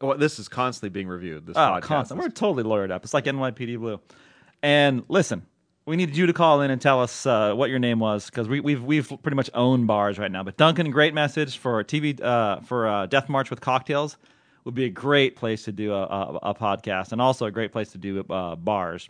[0.00, 1.46] Well, this is constantly being reviewed.
[1.46, 2.20] This Oh, podcast constant.
[2.20, 3.02] We're totally lawyered up.
[3.04, 4.00] It's like NYPD Blue.
[4.62, 5.46] And listen,
[5.84, 8.48] we need you to call in and tell us uh, what your name was because
[8.48, 10.44] we, we've we've pretty much owned bars right now.
[10.44, 14.16] But Duncan, great message for TV uh, for uh, Death March with cocktails
[14.64, 17.72] would be a great place to do a, a, a podcast and also a great
[17.72, 19.08] place to do uh, bars.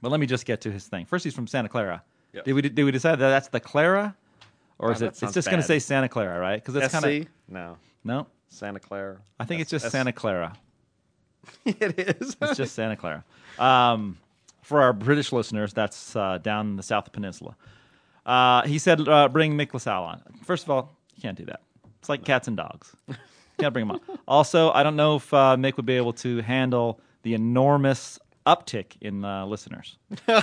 [0.00, 1.04] But let me just get to his thing.
[1.06, 2.02] First, he's from Santa Clara.
[2.32, 2.44] Yes.
[2.44, 4.16] Did we did we decide that that's the Clara,
[4.78, 5.22] or is Oh, it?
[5.22, 6.56] It's just going to say Santa Clara, right?
[6.64, 7.76] Because it's kind of No.
[8.04, 8.26] no.
[8.48, 9.18] Santa Clara.
[9.38, 10.54] I think it's just S- Santa Clara.
[11.64, 12.36] it is.
[12.40, 13.24] It's just Santa Clara.
[13.58, 14.18] Um,
[14.62, 17.56] for our British listeners, that's uh, down in the South Peninsula.
[18.24, 21.60] Uh, he said, uh, "Bring Mick LaSalle on." First of all, you can't do that.
[21.98, 22.94] It's like cats and dogs.
[23.62, 24.18] can't bring them on.
[24.28, 28.96] Also, I don't know if uh, Mick would be able to handle the enormous uptick
[29.00, 29.96] in uh, listeners.
[30.28, 30.42] wow,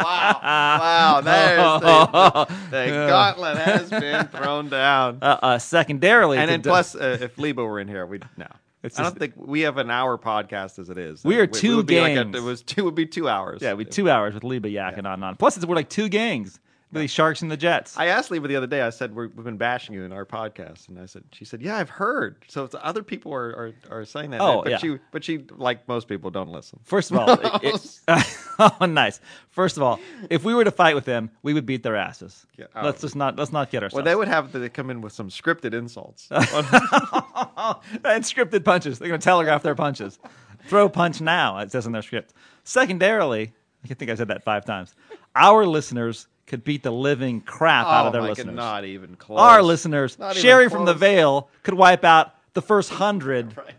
[0.00, 1.20] Wow!
[1.22, 5.18] there's the, the gauntlet has been thrown down.
[5.22, 8.46] Uh, uh, secondarily, and then plus, uh, if Leba were in here, we'd no.
[8.84, 11.22] It's I don't think we have an hour podcast as it is.
[11.22, 12.36] We are It two would be like a- gangs.
[12.36, 12.82] it was two.
[12.84, 13.62] Would be two hours.
[13.62, 15.36] yeah, we two hours with Leba yakking on and on.
[15.36, 16.58] Plus, it's, we're like two gangs.
[16.92, 17.96] The Sharks and the Jets.
[17.96, 18.82] I asked Leba the other day.
[18.82, 21.62] I said we're, we've been bashing you in our podcast, and I said she said,
[21.62, 24.42] "Yeah, I've heard." So it's, other people are, are, are saying that.
[24.42, 24.76] Oh, but yeah.
[24.76, 26.80] she but she like most people don't listen.
[26.84, 29.20] First of all, it- it- oh, nice.
[29.48, 32.46] First of all, if we were to fight with them, we would beat their asses.
[32.58, 32.84] Yeah, oh.
[32.84, 33.96] let's just not let's not get ourselves.
[33.96, 36.28] Well, they would have to come in with some scripted insults.
[36.30, 38.98] and scripted punches.
[38.98, 40.18] They're going to telegraph their punches.
[40.66, 41.58] Throw punch now.
[41.58, 42.34] It says in their script.
[42.64, 43.52] Secondarily,
[43.90, 44.94] I think I said that five times.
[45.34, 48.54] Our listeners could beat the living crap out oh of their my listeners.
[48.54, 49.40] God, not even close.
[49.40, 51.00] Our listeners, Not Sherry from the close.
[51.00, 53.72] Vale, could wipe out the first hundred Right.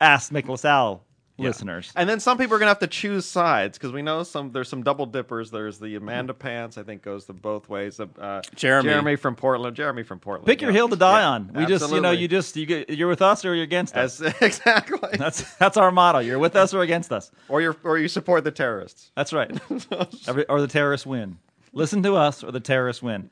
[0.00, 1.04] Ask Mick LaSalle
[1.38, 1.92] listeners.
[1.94, 4.50] And then some people are gonna have to choose sides because we know some.
[4.50, 5.50] There's some double dippers.
[5.50, 6.76] There's the Amanda Pants.
[6.78, 8.00] I think goes the both ways.
[8.00, 8.88] Uh, Jeremy.
[8.88, 9.76] Jeremy from Portland.
[9.76, 10.46] Jeremy from Portland.
[10.46, 10.76] Pick your yeah.
[10.78, 11.52] hill to die Yeah, on.
[11.54, 14.20] We just, you know, you just you get, you're with us or you're against us.
[14.20, 15.16] As, exactly.
[15.16, 16.18] That's that's our motto.
[16.18, 17.30] You're with us or against us.
[17.48, 19.10] or you or you support the terrorists.
[19.14, 19.50] That's right.
[20.26, 21.38] Every, or the terrorists win.
[21.72, 23.30] Listen to us, or the terrorists win.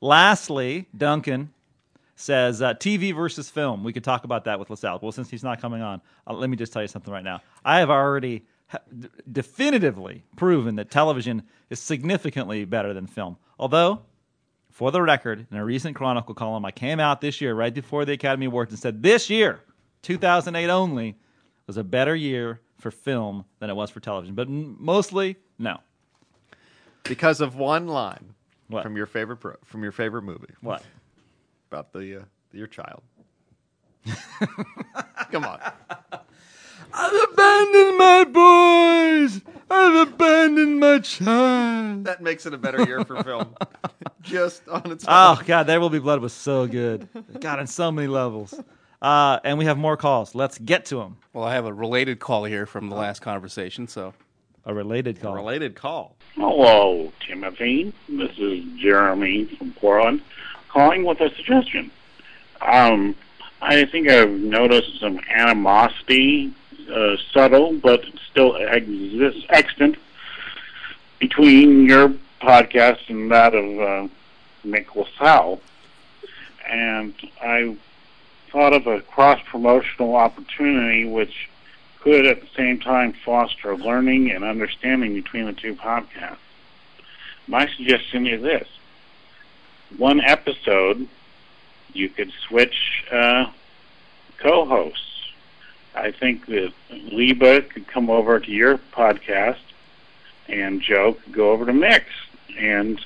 [0.00, 1.52] Lastly, Duncan
[2.16, 3.82] says uh, TV versus film.
[3.82, 5.00] We could talk about that with LaSalle.
[5.02, 7.40] Well, since he's not coming on, uh, let me just tell you something right now.
[7.64, 13.36] I have already ha- d- definitively proven that television is significantly better than film.
[13.58, 14.02] Although,
[14.70, 18.04] for the record, in a recent Chronicle column, I came out this year, right before
[18.04, 19.60] the Academy Awards, and said this year,
[20.02, 21.16] 2008 only,
[21.66, 24.34] was a better year for film than it was for television.
[24.34, 25.80] But m- mostly, no.
[27.04, 28.34] Because of one line
[28.68, 28.82] What?
[28.82, 30.82] from your favorite pro, from your favorite movie What?
[31.70, 33.02] about the uh, your child.
[35.30, 35.60] Come on.
[36.92, 39.40] I've abandoned my boys.
[39.70, 42.04] I've abandoned my child.
[42.04, 43.54] That makes it a better year for film.
[44.22, 45.10] Just on its own.
[45.12, 47.08] Oh God, There Will Be Blood was so good.
[47.40, 48.54] God, on so many levels.
[49.02, 50.34] Uh, and we have more calls.
[50.34, 51.16] Let's get to them.
[51.32, 53.86] Well, I have a related call here from the last conversation.
[53.88, 54.14] So,
[54.66, 55.34] A related call.
[55.34, 56.16] Related call.
[56.36, 57.92] Hello, Timothy.
[58.08, 60.22] This is Jeremy from Portland,
[60.70, 61.90] calling with a suggestion.
[62.62, 63.14] Um,
[63.60, 66.54] I think I've noticed some animosity,
[66.90, 69.96] uh, subtle but still exists, extant,
[71.18, 74.08] between your podcast and that of uh,
[74.64, 75.60] Mick LaSalle.
[76.66, 77.76] And I
[78.50, 81.50] thought of a cross promotional opportunity which
[82.04, 86.36] could at the same time foster learning and understanding between the two podcasts.
[87.48, 88.68] My suggestion is this
[89.96, 91.08] one episode,
[91.94, 93.46] you could switch uh,
[94.36, 95.32] co hosts.
[95.94, 99.60] I think that Leba could come over to your podcast
[100.46, 102.10] and Joe could go over to Mick's.
[102.58, 103.00] And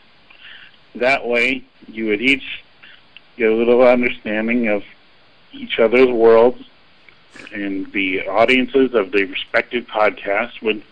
[0.97, 2.65] that way you would each
[3.37, 4.83] get a little understanding of
[5.53, 6.65] each other's worlds
[7.53, 10.83] and the audiences of the respective podcasts would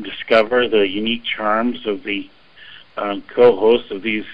[0.00, 2.28] discover the unique charms of the
[2.96, 4.24] uh, co-hosts of these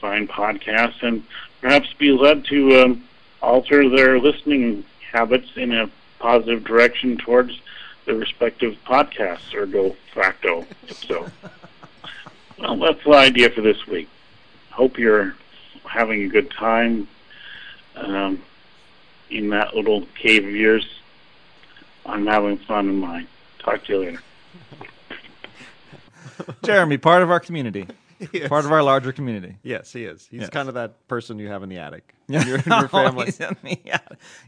[0.00, 1.22] fine podcasts and
[1.60, 3.04] perhaps be led to um,
[3.42, 7.60] alter their listening habits in a positive direction towards
[8.04, 10.66] the respective podcasts or go facto.
[11.06, 11.28] So
[12.58, 14.08] well that's the idea for this week.
[14.70, 15.34] Hope you're
[15.84, 17.08] having a good time.
[17.96, 18.42] Um,
[19.30, 20.86] in that little cave of yours
[22.06, 23.26] I'm having fun in mine.
[23.58, 24.20] Talk to you later.
[26.64, 27.86] Jeremy, part of our community.
[28.32, 28.48] Yes.
[28.48, 29.58] Part of our larger community.
[29.62, 30.26] Yes, he is.
[30.28, 30.50] He's Yes.
[30.50, 32.16] kind of that person you have in the attic.
[32.26, 32.42] Yeah.
[32.42, 33.26] in your, your family.
[33.26, 34.00] He's in the- yeah.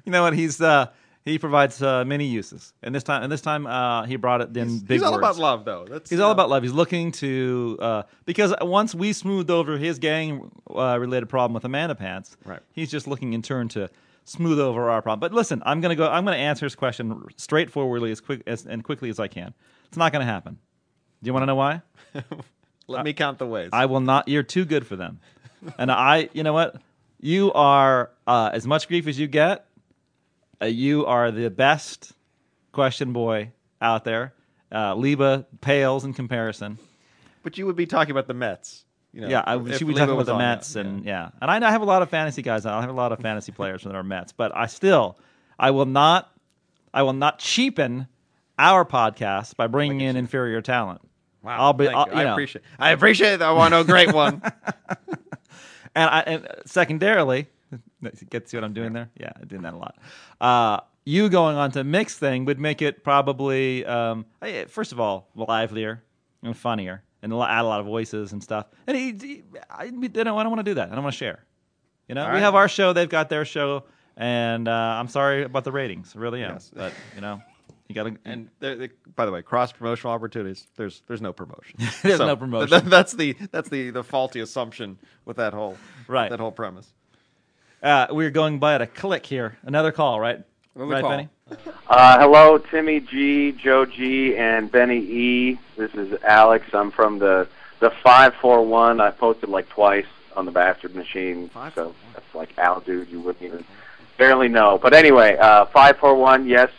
[0.05, 0.33] You know what?
[0.33, 0.87] He's uh,
[1.25, 4.57] he provides uh, many uses, and this time, and this time, uh, he brought it
[4.57, 5.21] in big He's all words.
[5.21, 5.85] about love, though.
[5.89, 6.65] That's He's all about love.
[6.65, 11.65] He's looking to uh, because once we smoothed over his gang uh, related problem with
[11.65, 12.59] Amanda Pants, Right.
[12.73, 13.89] He's just looking in turn to
[14.31, 15.21] smooth over our problem.
[15.21, 16.09] But listen, I'm gonna go.
[16.09, 19.53] I'm gonna answer his question straightforwardly as quick as and quickly as I can.
[19.89, 20.59] It's not gonna happen.
[21.23, 21.83] Do you want to know why?
[22.87, 23.71] Let me count the ways.
[23.73, 24.29] I will not.
[24.29, 25.21] You're too good for them.
[25.79, 26.77] and I, you know what?
[27.21, 29.67] You are uh, as much grief as you get.
[30.63, 32.13] Uh, you are the best
[32.73, 34.33] question boy out there.
[34.73, 36.79] Uh, Leba pales in comparison.
[37.43, 38.85] but you would be talking about the Mets.
[39.13, 40.87] You know, Yeah, I, she Leba talking about the Mets, that.
[40.87, 41.31] and yeah.
[41.43, 42.65] and I, I have a lot of fantasy guys.
[42.67, 45.19] I have a lot of fantasy players that are Mets, but I still,
[45.59, 46.33] I will not,
[46.95, 48.07] I will not cheapen
[48.59, 51.01] our podcast by bringing in inferior talent.
[51.43, 52.33] Wow, I'll be, I'll- I know.
[52.33, 52.65] appreciate.
[52.79, 53.73] I appreciate that one.
[53.73, 54.43] Oh, great one.
[55.95, 57.49] And, I, and secondarily,
[58.31, 59.11] get to see what I'm doing there?
[59.19, 59.99] Yeah, I'm doing that a lot.
[60.41, 64.25] Uh, you going on to Mick's thing would make it probably, um,
[64.69, 66.05] first of all, livelier
[66.45, 68.67] and funnier, and a lot- add a lot of voices and stuff.
[68.87, 70.91] And he, he, I, I don't, I don't want to do that.
[70.91, 71.45] I don't want to share.
[72.09, 72.41] You know, we right.
[72.41, 73.85] have our show, they've got their show,
[74.17, 76.55] and uh, I'm sorry about the ratings, I really am.
[76.55, 76.71] Yes.
[76.75, 77.41] But you know,
[77.89, 78.17] you got to.
[78.25, 80.67] And there, there- by the way, cross promotional opportunities.
[80.77, 81.79] There's there's no promotion.
[82.03, 82.69] There's So, no promotion.
[82.71, 85.77] th- that's the that's the the faulty assumption with that whole
[86.09, 86.31] Right.
[86.31, 86.93] that whole premise.
[87.83, 89.57] uh, we're going by at a click here.
[89.63, 90.41] Another call, right?
[90.75, 91.11] Another right, call.
[91.11, 91.29] Benny.
[91.89, 95.59] Uh, hello, Timmy G, Joe G, and Benny E.
[95.77, 96.67] This is Alex.
[96.73, 97.49] I'm from the
[97.81, 99.01] the five four one.
[99.01, 100.07] I posted like twice
[100.37, 103.09] on the Bastard Machine, so that's like Al, dude.
[103.09, 103.65] You wouldn't even
[104.17, 104.79] barely know.
[104.81, 106.47] But anyway, uh, five four one.
[106.47, 106.71] Yes,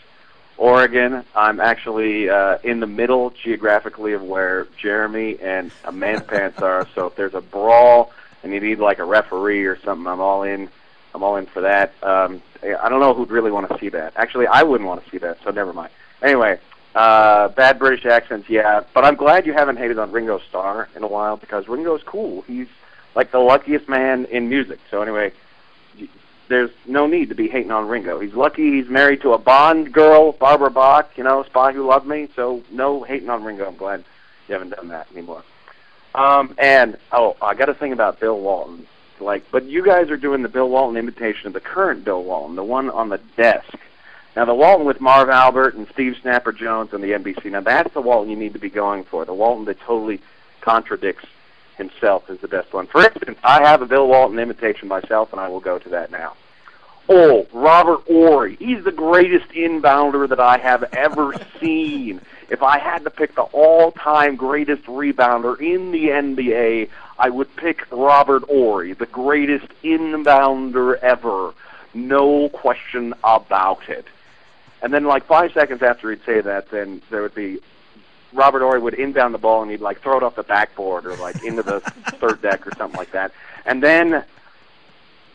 [0.56, 1.26] Oregon.
[1.36, 6.88] I'm actually uh, in the middle geographically of where Jeremy and Amanda Pants are.
[6.96, 10.44] So if there's a brawl and you need like a referee or something, I'm all
[10.44, 10.70] in.
[11.14, 11.94] I'm all in for that.
[12.02, 14.14] Um, I don't know who'd really want to see that.
[14.16, 15.92] Actually, I wouldn't want to see that, so never mind.
[16.22, 16.60] Anyway,
[16.94, 18.84] uh, bad British accents, yeah.
[18.94, 22.42] But I'm glad you haven't hated on Ringo Starr in a while because Ringo's cool.
[22.44, 22.68] He's
[23.16, 24.80] like the luckiest man in music.
[24.90, 25.34] So anyway,
[26.48, 28.20] there's no need to be hating on Ringo.
[28.20, 32.06] He's lucky he's married to a Bond girl, Barbara Bach, you know, Spy Who Loved
[32.06, 32.28] Me.
[32.36, 33.66] So no hating on Ringo.
[33.66, 34.04] I'm glad
[34.48, 35.44] you haven't done that anymore.
[36.14, 38.86] Um, and oh, I got a thing about Bill Walton.
[39.22, 42.56] Like, but you guys are doing the Bill Walton imitation of the current Bill Walton,
[42.56, 43.78] the one on the desk.
[44.36, 47.52] Now, the Walton with Marv Albert and Steve Snapper Jones on the NBC.
[47.52, 49.26] Now, that's the Walton you need to be going for.
[49.26, 50.22] The Walton that totally
[50.62, 51.26] contradicts
[51.78, 52.88] himself is the best one.
[52.88, 56.12] For instance, I have a Bill Walton imitation myself, and I will go to that
[56.12, 56.36] now.
[57.10, 58.56] Oh, Robert Horry.
[58.56, 62.22] He's the greatest inbounder that I have ever seen.
[62.50, 66.90] If I had to pick the all-time greatest rebounder in the NBA,
[67.22, 71.54] I would pick Robert Horry, the greatest inbounder ever.
[71.94, 74.08] No question about it.
[74.82, 77.60] And then, like five seconds after he'd say that, then there would be
[78.34, 81.16] Robert Horry would inbound the ball and he'd like throw it off the backboard or
[81.18, 81.80] like into the
[82.20, 83.32] third deck or something like that.
[83.68, 84.24] And then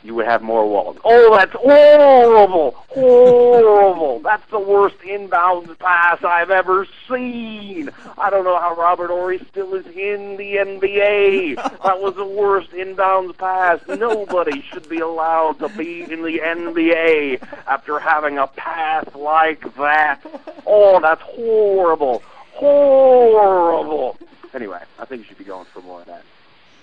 [0.07, 1.01] you would have more Walton.
[1.05, 2.71] Oh, that's horrible!
[2.89, 4.21] Horrible!
[4.27, 7.91] That's the worst inbound pass I've ever seen.
[8.17, 11.57] I don't know how Robert Horry still is in the NBA.
[11.83, 13.81] That was the worst inbound pass.
[13.89, 20.21] Nobody should be allowed to be in the NBA after having a pass like that.
[20.67, 22.23] Oh, that's horrible.
[22.55, 24.19] Horrible.
[24.55, 26.23] Anyway, I think you should be going for more of that.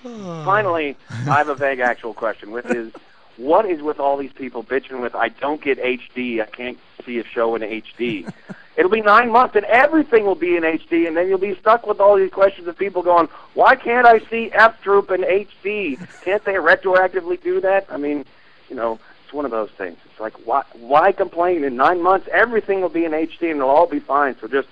[0.46, 2.92] Finally, I have a vague actual question, which is,
[3.38, 7.20] what is with all these people bitching with, I don't get HD, I can't see
[7.20, 8.32] a show in HD.
[8.76, 11.86] It'll be nine months and everything will be in HD, and then you'll be stuck
[11.86, 16.00] with all these questions of people going, why can't I see F Troop in HD?
[16.24, 17.86] Can't they retroactively do that?
[17.90, 18.26] I mean,
[18.70, 19.98] you know, it's one of those things.
[20.06, 21.64] It's like, why, why complain?
[21.64, 24.36] In nine months, everything will be in HD and it'll all be fine.
[24.40, 24.68] So just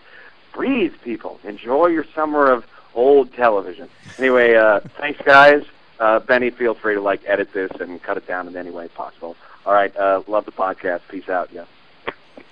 [0.52, 1.40] breathe, people.
[1.44, 3.88] Enjoy your summer of old television.
[4.18, 5.64] Anyway, uh, thanks, guys.
[6.02, 8.88] Uh, Benny, feel free to like edit this and cut it down in any way
[8.90, 9.36] possible.
[9.66, 11.02] All right, uh, love the podcast.
[11.10, 11.50] Peace out.
[11.54, 11.66] Yeah.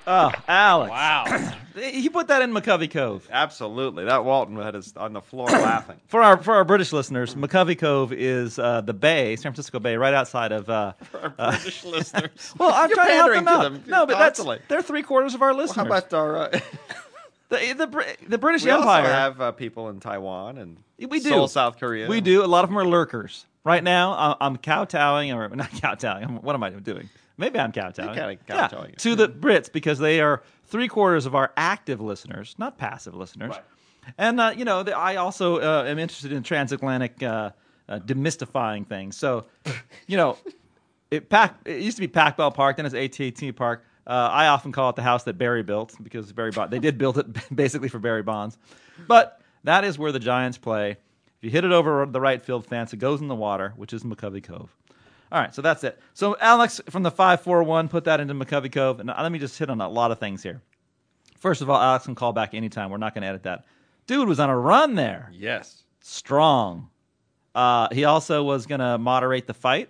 [0.08, 0.90] Oh, Alex!
[0.92, 3.28] Wow, he put that in McCovey Cove.
[3.32, 5.98] Absolutely, that Walton had us on the floor laughing.
[6.08, 9.98] For our for our British listeners, McCovey Cove is uh, the bay, San Francisco Bay,
[9.98, 10.70] right outside of.
[10.70, 10.94] Uh,
[11.40, 12.54] Our British listeners.
[12.58, 13.62] well, I'm You're trying to help them out.
[13.64, 14.60] them no, but that's constantly.
[14.68, 15.76] they're three quarters of our listeners.
[15.76, 16.52] How about our?
[17.50, 19.02] The the, the British we Empire?
[19.02, 22.08] also have uh, people in Taiwan and we do Seoul, South Korea.
[22.08, 22.44] We do.
[22.44, 23.46] A lot of them are lurkers.
[23.64, 26.24] Right now, I'm kowtowing, or not kowtowing.
[26.24, 27.10] I'm- What am I doing?
[27.38, 28.16] Maybe I'm kowtowing.
[28.16, 32.56] You're kinda Yeah, to the Brits because they are three quarters of our active listeners,
[32.58, 33.56] not passive listeners.
[34.18, 37.52] And uh, you know, the, I also uh, am interested in transatlantic uh,
[37.88, 39.16] uh, demystifying things.
[39.18, 39.46] So,
[40.08, 40.38] you know,
[41.12, 41.56] it pack.
[41.66, 43.84] It used to be Pac Bell Park, then it's AT&T Park.
[44.10, 46.72] Uh, I often call it the house that Barry built because Barry Bonds.
[46.72, 48.58] They did build it basically for Barry Bonds,
[49.08, 50.92] but that is where the Giants play.
[50.92, 53.94] If you hit it over the right field fence, it goes in the water, which
[53.94, 54.76] is McCovey Cove.
[55.32, 56.00] All right, so that's it.
[56.16, 59.38] So Alex from the five four one put that into McCovey Cove, and let me
[59.38, 60.62] just hit on a lot of things here.
[61.38, 62.90] First of all, Alex can call back anytime.
[62.90, 63.66] We're not going to edit that.
[64.08, 65.30] Dude was on a run there.
[65.32, 65.84] Yes.
[66.02, 66.90] Strong.
[67.54, 69.90] Uh, he also was going to moderate the fight,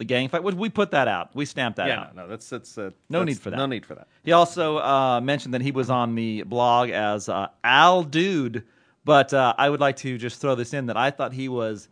[0.00, 0.42] the gang fight.
[0.42, 1.30] We- We put that out.
[1.34, 2.16] We stamped that Yeah, out.
[2.16, 3.56] no, that's that's uh, No that's- need for that.
[3.56, 4.08] No need for that.
[4.24, 8.64] He also uh, mentioned that he was on the blog as uh, Al Dude,
[9.04, 11.88] but uh, I would like to just throw this in that I thought he was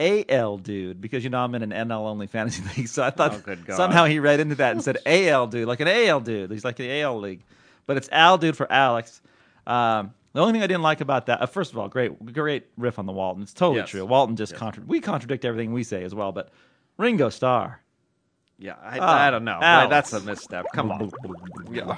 [0.00, 3.42] AL Dude because you know I'm in an NL only fantasy league, so I thought
[3.48, 6.50] Oh, somehow he read into that and said AL Dude, like an AL Dude.
[6.52, 7.42] He's like the AL league,
[7.86, 9.20] but it's Al Dude for Alex.
[9.66, 12.66] Um, the only thing I didn't like about that, uh, first of all, great, great
[12.76, 13.42] riff on the Walton.
[13.42, 13.88] It's totally Yes.
[13.90, 14.04] true.
[14.04, 14.58] Walton just Yes.
[14.60, 16.50] contra- we contradict everything we say as well, but
[16.98, 17.80] Ringo Starr.
[18.60, 19.60] Yeah, I, Oh, I don't know.
[19.62, 19.90] Alex.
[19.90, 20.66] That's a misstep.
[20.74, 21.12] Come on.
[21.70, 21.96] Yeah.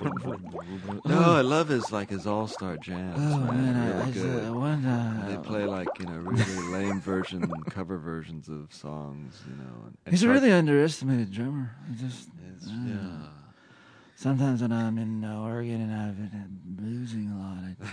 [1.06, 3.16] No, I love his like his all star jams.
[3.18, 4.44] Oh man, man, They're I, I, good.
[4.44, 5.24] I wonder.
[5.26, 9.40] They play like you know really lame version cover versions of songs.
[9.48, 11.74] You know, and, and He's a Chuck- really underestimated drummer.
[11.90, 13.26] I just it's- uh, yeah.
[14.16, 16.46] sometimes when I'm in uh, Oregon and I've been uh,
[16.82, 17.56] boozing a lot,
[17.88, 17.90] I,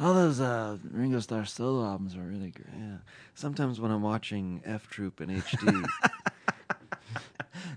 [0.00, 2.66] all those uh, Ringo Starr solo albums are really great.
[2.76, 2.96] Yeah.
[3.34, 5.86] Sometimes when I'm watching F Troop in HD,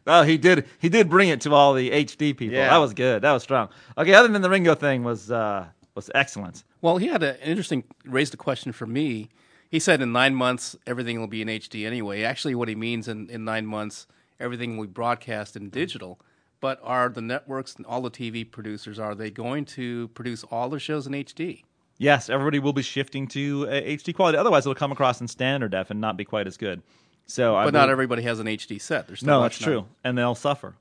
[0.07, 0.65] Oh, he did.
[0.79, 2.55] He did bring it to all the HD people.
[2.55, 2.69] Yeah.
[2.69, 3.21] That was good.
[3.21, 3.69] That was strong.
[3.97, 5.65] Okay, other than the Ringo thing was uh,
[5.95, 6.63] was excellent.
[6.81, 9.29] Well, he had an interesting raised a question for me.
[9.69, 12.23] He said in nine months everything will be in HD anyway.
[12.23, 14.07] Actually, what he means in, in nine months
[14.39, 16.19] everything will be broadcast in digital.
[16.59, 20.69] But are the networks and all the TV producers are they going to produce all
[20.69, 21.63] their shows in HD?
[21.97, 24.37] Yes, everybody will be shifting to uh, HD quality.
[24.37, 26.81] Otherwise, it'll come across in standard def and not be quite as good.
[27.25, 29.07] So, I But not believe- everybody has an HD set.
[29.07, 30.75] There's No, that's true, not- and they'll suffer.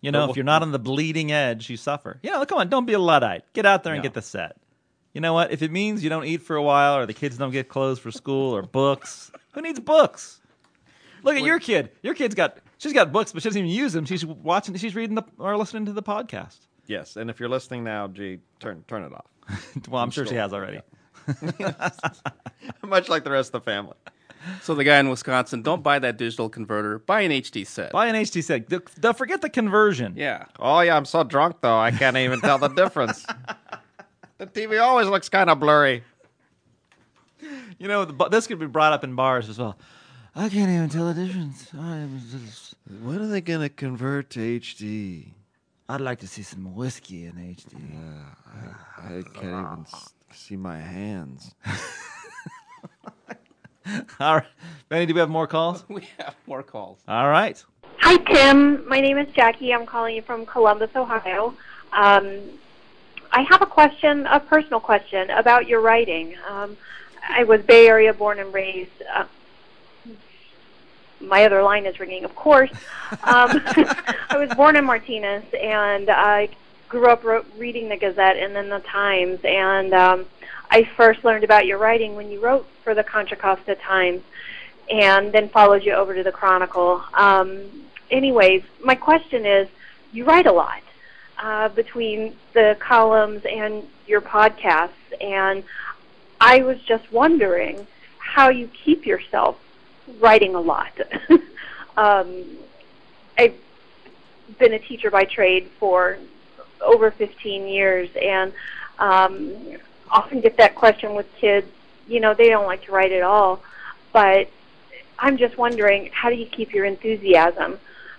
[0.00, 2.20] You know, But if you're not on the bleeding edge, you suffer.
[2.22, 3.42] You know, come on, don't be a luddite.
[3.52, 4.04] Get out there and No.
[4.04, 4.56] get the set.
[5.12, 5.50] You know what?
[5.50, 7.98] If it means you don't eat for a while, or the kids don't get clothes
[7.98, 10.40] for school, or books, who needs books?
[11.24, 11.90] Look at your kid.
[12.02, 14.04] Your kid's got she's got books, but she doesn't even use them.
[14.04, 16.58] She's watching, she's reading the or listening to the podcast.
[16.86, 19.26] Yes, and if you're listening now, gee, turn turn it off.
[19.88, 20.80] Well, I'm sure she has already.
[22.82, 23.94] Much like the rest of the family.
[24.62, 26.98] So the guy in Wisconsin, don't buy that digital converter.
[27.00, 27.92] Buy an HD set.
[27.92, 28.68] Buy an HD set.
[28.68, 30.14] D- d- forget the conversion.
[30.16, 30.46] yeah.
[30.58, 33.26] Oh yeah, I'm so drunk though, I can't even tell the difference.
[34.38, 36.02] the TV always looks kind of blurry.
[37.78, 39.76] You know, the, this could be brought up in bars as well.
[40.34, 41.68] I can't even tell the difference.
[41.78, 45.32] I am just, when are they gonna convert to HD?
[45.88, 47.74] I'd like to see some whiskey in HD.
[48.98, 51.54] I can't even s- see my hands.
[54.20, 54.44] All right,
[54.90, 55.84] Benny, do we have more calls?
[55.88, 56.98] We have more calls.
[57.08, 57.62] All right.
[58.00, 58.86] Hi, Tim.
[58.86, 59.72] My name is Jackie.
[59.72, 61.54] I'm calling you from Columbus, Ohio.
[61.92, 62.38] Um,
[63.32, 66.34] I have a question, a personal question about your writing.
[66.48, 66.76] Um,
[67.30, 68.90] I was Bay Area born and raised.
[69.14, 69.24] Uh,
[71.20, 72.70] my other line is ringing, of course.
[73.10, 73.18] Um,
[74.30, 76.48] I was born in Martinez, and I
[76.88, 79.40] grew up ro- reading the Gazette and then the Times.
[79.44, 80.26] And um,
[80.70, 84.22] I first learned about your writing when you wrote for the Contra Costa Times
[84.90, 87.02] and then followed you over to the Chronicle.
[87.14, 87.64] Um,
[88.10, 89.68] anyways, my question is,
[90.12, 90.82] you write a lot
[91.38, 94.90] uh, between the columns and your podcasts,
[95.20, 95.62] and
[96.40, 97.86] I was just wondering
[98.18, 99.58] how you keep yourself
[100.20, 100.92] writing a lot.
[101.96, 102.44] um,
[103.36, 103.54] I've
[104.58, 106.18] been a teacher by trade for
[106.80, 108.52] over 15 years, and
[108.98, 109.78] um,
[110.10, 111.66] often get that question with kids.
[112.06, 113.62] You know, they don't like to write at all,
[114.12, 114.48] but
[115.18, 117.78] I'm just wondering, how do you keep your enthusiasm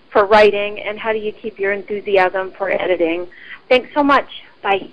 [0.09, 3.27] for writing, and how do you keep your enthusiasm for editing?
[3.67, 4.43] Thanks so much.
[4.61, 4.89] Bye.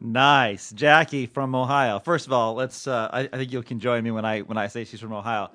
[0.00, 1.98] Nice, Jackie from Ohio.
[1.98, 2.86] First of all, let's.
[2.86, 5.12] Uh, I, I think you can join me when I when I say she's from
[5.12, 5.50] Ohio.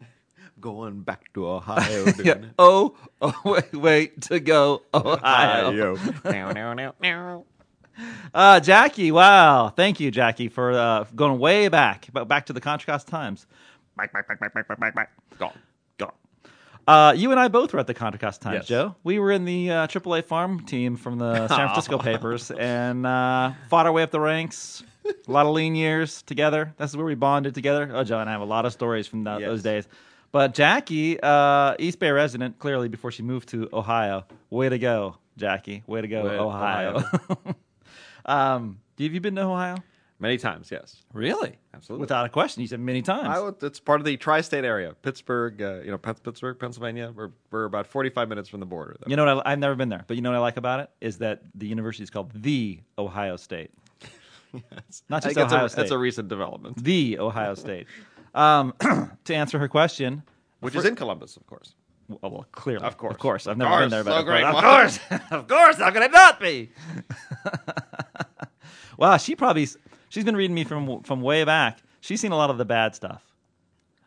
[0.60, 2.04] Going back to Ohio.
[2.24, 2.34] Yeah.
[2.56, 5.96] Oh, oh, wait, wait to go, Ohio.
[6.24, 7.44] Ohio.
[8.32, 12.60] Uh, Jackie, wow, thank you, Jackie, for uh, going way back, but back to the
[12.60, 13.46] Contra Costa times.
[13.96, 15.10] Back, back, back, back, back, back, back, back.
[15.38, 15.52] Gone.
[16.86, 18.66] Uh, you and I both were at the Contra Costa Times, Yes.
[18.66, 18.96] Joe.
[19.04, 23.52] We were in the uh, AAA farm team from the San Francisco papers and uh,
[23.68, 24.82] fought our way up the ranks.
[25.04, 26.74] A lot of lean years together.
[26.76, 27.90] That's where we bonded together.
[27.92, 29.48] Oh, Joe and I have a lot of stories from tho- Yes.
[29.48, 29.88] those days.
[30.32, 34.24] But Jackie, uh, East Bay resident, clearly before she moved to Ohio.
[34.50, 35.82] Way to go, Jackie.
[35.86, 37.04] Way to go, Way- Ohio.
[38.26, 39.76] um, have you been to Ohio?
[40.22, 41.02] Many times, yes.
[41.12, 41.58] Really?
[41.74, 42.02] Absolutely.
[42.02, 42.60] Without a question.
[42.62, 43.26] You said many times.
[43.26, 45.60] I would, it's part of the tri-state area, Pittsburgh.
[45.60, 47.12] Uh, you know, Pittsburgh, Pennsylvania.
[47.12, 48.96] We're we're about forty-five minutes from the border.
[49.00, 49.10] Though.
[49.10, 49.44] You know what?
[49.44, 51.42] I, I've never been there, but you know what I like about it is that
[51.56, 53.72] the university is called the Ohio State,
[54.54, 55.02] yes.
[55.08, 55.76] not just Ohio a, State.
[55.80, 57.88] that's a recent development, the Ohio State.
[58.32, 58.74] Um,
[59.24, 60.22] to answer her question,
[60.60, 61.74] which is in Columbus, of course.
[62.06, 63.14] well, well, clearly, Of course.
[63.14, 63.82] of course, I've never course.
[63.82, 64.44] been there, but So of great.
[64.44, 66.70] course, of course, of course, how can it not be?
[68.96, 69.66] wow, she probably
[70.12, 71.78] she's been reading me from from way back.
[72.00, 73.24] She's seen a lot of the bad stuff.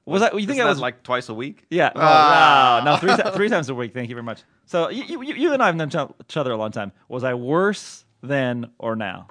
[0.06, 1.66] Was that you think I that was like twice a week?
[1.70, 1.92] Yeah.
[1.96, 2.82] No, Ah.
[2.86, 3.94] no, no, three, three times a week.
[3.94, 4.44] Thank you very much.
[4.68, 6.92] So you, you, you and I have known each- each other a long time.
[7.10, 9.28] Was I worse then or now?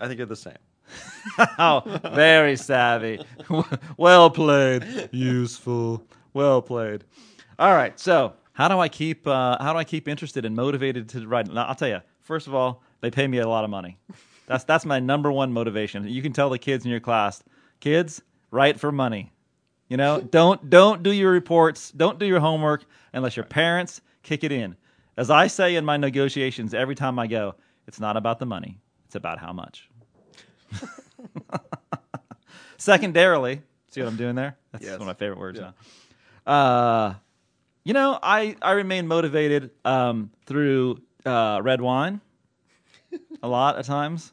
[0.00, 0.56] I think you're the same.
[1.58, 1.82] oh,
[2.12, 3.20] very savvy.
[3.96, 5.10] well played.
[5.12, 6.02] Useful.
[6.34, 7.04] Well played.
[7.58, 7.98] All right.
[8.00, 11.46] So how do I keep uh, how do I keep interested and motivated to write?
[11.52, 12.00] Now, I'll tell you.
[12.22, 13.98] First of all, they pay me a lot of money.
[14.46, 16.06] That's that's my number one motivation.
[16.08, 17.42] You can tell the kids in your class,
[17.80, 19.32] kids, write for money.
[19.88, 24.42] You know, don't don't do your reports, don't do your homework unless your parents kick
[24.44, 24.76] it in.
[25.16, 27.54] As I say in my negotiations every time I go,
[27.86, 29.88] it's not about the money; it's about how much.
[32.78, 34.56] Secondarily, see what I'm doing there?
[34.72, 34.92] That's Yes.
[34.98, 35.74] one of my favorite words now.
[36.46, 37.14] Uh,
[37.84, 42.20] you know, I I remain motivated um, through uh, red wine
[43.42, 44.32] a lot at times.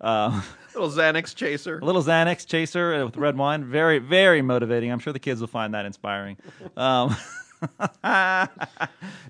[0.00, 0.42] Uh,
[0.74, 1.78] Little Xanax chaser.
[1.78, 4.92] a little Xanax chaser with red wine, very very motivating.
[4.92, 6.36] I'm sure the kids will find that inspiring.
[6.76, 7.16] Um,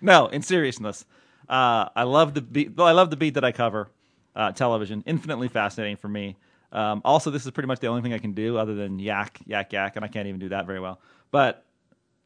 [0.02, 1.04] no, in seriousness,
[1.48, 2.76] uh, I love the beat.
[2.76, 3.88] Well, I love the beat that I cover.
[4.34, 6.36] Uh, television, infinitely fascinating for me.
[6.72, 9.38] Um, also, this is pretty much the only thing I can do other than yak,
[9.46, 11.00] yak, yak, and I can't even do that very well.
[11.30, 11.64] But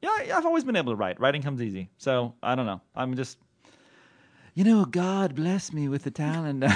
[0.03, 1.21] yeah, I've always been able to write.
[1.21, 1.89] Writing comes easy.
[1.99, 2.81] So I don't know.
[2.97, 3.39] I'm just,
[4.55, 6.65] you know, God bless me with the talent.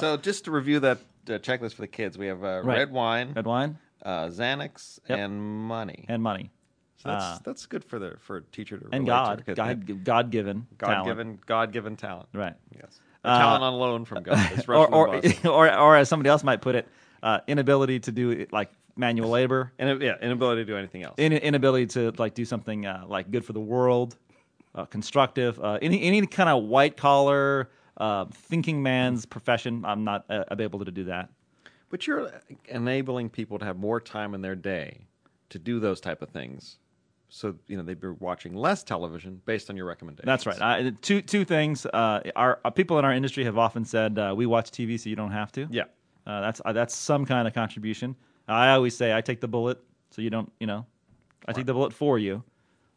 [0.00, 0.98] So just to review that
[1.28, 2.78] uh, checklist for the kids, we have uh, Right.
[2.78, 5.18] red wine, red wine, uh, Xanax, Yep.
[5.18, 6.04] and money.
[6.08, 6.50] and money.
[6.96, 9.56] So that's Uh, that's good for the for a teacher to and relate to God.
[9.56, 12.28] God, God given, God given God given talent.
[12.32, 12.54] right?
[12.74, 13.00] Yes.
[13.24, 14.38] Uh, talent on loan from God.
[14.52, 16.86] It's or, or, or, or as somebody else might put it,
[17.22, 21.14] uh, inability to do it, like manual labor, And yeah, inability to do anything else.
[21.18, 24.16] in, inability to like do something uh, like good for the world,
[24.74, 29.84] uh, constructive, uh, any any kind of white collar uh, thinking man's profession.
[29.84, 31.30] I'm not uh, able to do that.
[31.90, 32.30] But you're
[32.66, 35.06] enabling people to have more time in their day
[35.50, 36.78] to do those type of things.
[37.28, 40.26] So you know they'd be watching less television based on your recommendation.
[40.26, 40.60] That's right.
[40.60, 41.86] I, two two things.
[41.86, 45.16] Uh, our, people in our industry have often said, uh, "We watch TV so you
[45.16, 45.84] don't have to." Yeah.
[46.26, 48.16] Uh, that's uh, that's some kind of contribution.
[48.46, 49.78] I always say I take the bullet
[50.10, 50.52] so you don't.
[50.60, 50.86] You know,
[51.46, 52.44] I take the bullet for you.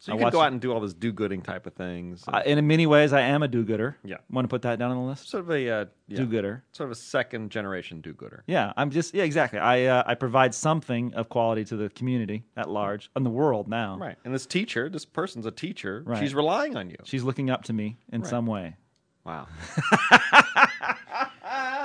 [0.00, 2.22] So I you can watch- go out and do all this do-gooding type of things.
[2.28, 3.96] I, in many ways, I am a do-gooder.
[4.04, 4.18] Yeah.
[4.30, 5.28] Want to put that down on the list?
[5.28, 6.62] sort of a uh, yeah, Do-gooder.
[6.70, 8.44] sort of a second generation do-gooder.
[8.46, 9.58] Yeah, I'm just yeah, exactly.
[9.58, 13.66] I uh, I provide something of quality to the community at large and the world
[13.68, 13.96] now.
[13.98, 14.16] Right.
[14.24, 16.02] And this teacher, this person's a teacher.
[16.06, 16.20] Right.
[16.22, 16.96] She's relying on you.
[17.04, 18.30] She's looking up to me in Right.
[18.30, 18.76] some way.
[19.24, 19.48] Wow.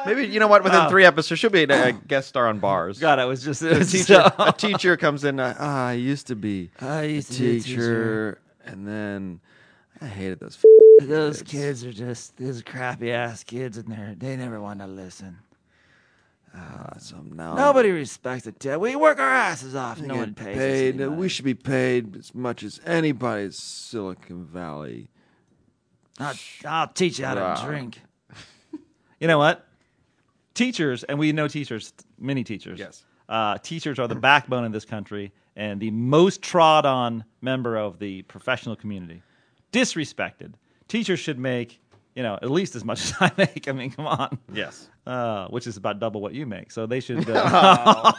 [0.05, 0.63] Maybe you know what?
[0.63, 0.89] Within Wow.
[0.89, 2.99] three episodes, she'll be a, a guest star on bars.
[2.99, 4.05] God, I was just it a was teacher.
[4.05, 5.39] so- a teacher comes in.
[5.39, 9.39] Uh, Ah, I used to be I a used to be a teacher, and then
[10.01, 10.57] I hated those.
[11.01, 15.39] Those kids are just these crappy ass kids, and they they never want to listen.
[16.55, 18.59] Ah, so now Nobody respects it.
[18.59, 18.77] Ted.
[18.77, 19.99] We work our asses off.
[19.99, 20.93] No one pays us paid.
[20.95, 21.21] any uh, money.
[21.21, 25.07] We should be paid as much as anybody in Silicon Valley.
[26.19, 26.35] I'll,
[26.67, 27.55] I'll teach you how Wow.
[27.55, 27.99] to drink.
[29.19, 29.65] You know what?
[30.53, 32.79] Teachers, and we know teachers, many teachers.
[32.79, 33.03] Yes.
[33.27, 37.99] Uh, teachers are the backbone of this country and the most trod on member of
[37.99, 39.21] the professional community.
[39.71, 40.53] Disrespected.
[40.87, 41.79] Teachers should make,
[42.15, 43.67] you know, at least as much as I make.
[43.67, 44.37] I mean, come on.
[44.53, 44.89] Yes.
[45.07, 46.71] Uh, which is about double what you make.
[46.71, 47.27] So they should.
[47.29, 48.11] Uh,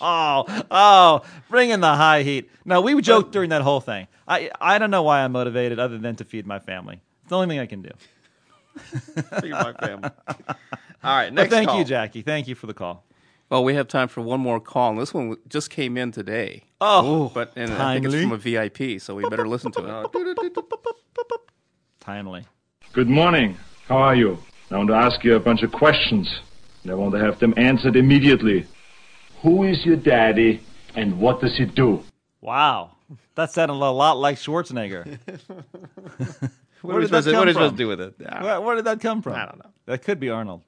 [0.00, 2.50] oh, oh, bring in the high heat.
[2.64, 4.06] No, we joked during that whole thing.
[4.26, 7.00] I, I don't know why I'm motivated other than to feed my family.
[7.22, 7.90] It's the only thing I can do.
[9.40, 10.10] Feed my family.
[11.02, 11.34] All right.
[11.34, 11.78] But thank call.
[11.78, 12.22] you, Jackie.
[12.22, 13.04] Thank you for the call.
[13.50, 14.90] Well, we have time for one more call.
[14.90, 16.64] And this one just came in today.
[16.80, 19.88] Oh, but and I think it's from a VIP, so we better listen to it.
[21.20, 21.40] Oh,
[22.00, 22.44] timely.
[22.92, 23.56] Good morning.
[23.86, 24.38] How are you?
[24.70, 26.40] I want to ask you a bunch of questions,
[26.82, 28.66] and I want to have them answered immediately.
[29.42, 30.60] Who is your daddy,
[30.94, 32.02] and what does he do?
[32.40, 32.92] Wow,
[33.34, 35.18] that sounded a lot like Schwarzenegger.
[36.82, 38.14] What are we supposed to- what are we supposed to do with it?
[38.20, 39.34] Where, where did that come from?
[39.34, 39.70] I don't know.
[39.86, 40.62] That could be Arnold.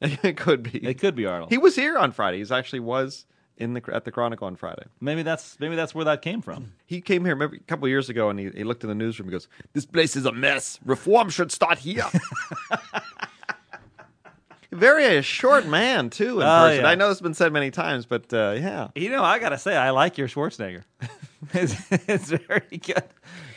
[0.22, 0.78] it could be.
[0.86, 1.50] It could be Arnold.
[1.50, 2.42] He was here on Friday.
[2.44, 3.26] He actually was
[3.56, 4.84] in the at the Chronicle on Friday.
[5.00, 6.72] Maybe that's maybe that's where that came from.
[6.86, 9.28] He came here maybe a couple years ago, and he, he looked in the newsroom.
[9.28, 10.78] He goes, "This place is a mess.
[10.84, 12.04] Reform should start here."
[14.72, 16.84] Very a short man too in Oh, person.
[16.84, 16.88] yeah.
[16.90, 19.76] I know it's been said many times, but uh, yeah, You know, I gotta say,
[19.76, 20.84] I like your Schwarzenegger.
[21.52, 21.74] it's,
[22.08, 23.02] it's very good.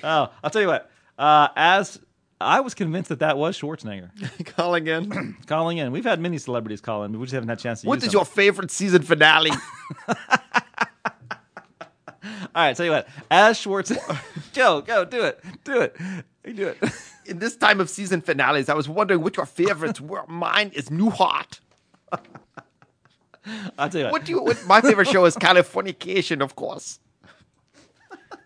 [0.03, 0.89] Oh, I'll tell you what.
[1.15, 1.99] Uh, as
[2.43, 4.09] I was convinced that that was Schwarzenegger
[4.55, 5.35] calling in.
[5.47, 5.91] calling in.
[5.91, 7.97] We've had many celebrities call in, but we just haven't had a chance to What
[7.99, 8.11] is them.
[8.13, 9.51] your favorite season finale?
[12.55, 13.07] All right, tell you what.
[13.31, 14.17] As Schwarzenegger,
[14.53, 15.95] Joe, go do it, do it,
[16.45, 16.77] you do it.
[17.25, 20.23] in this time of season finales, I was wondering which your favorites were.
[20.27, 21.59] Mine is Newhart.
[23.77, 24.11] I'll tell you what.
[24.13, 24.41] What do you?
[24.41, 26.99] What, my favorite show is Californication, of course,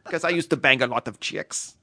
[0.05, 1.75] because I used to bang a lot of chicks.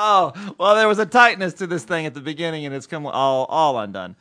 [0.00, 3.04] Oh, well, there was a tightness to this thing at the beginning, and it's come
[3.04, 4.14] all all undone.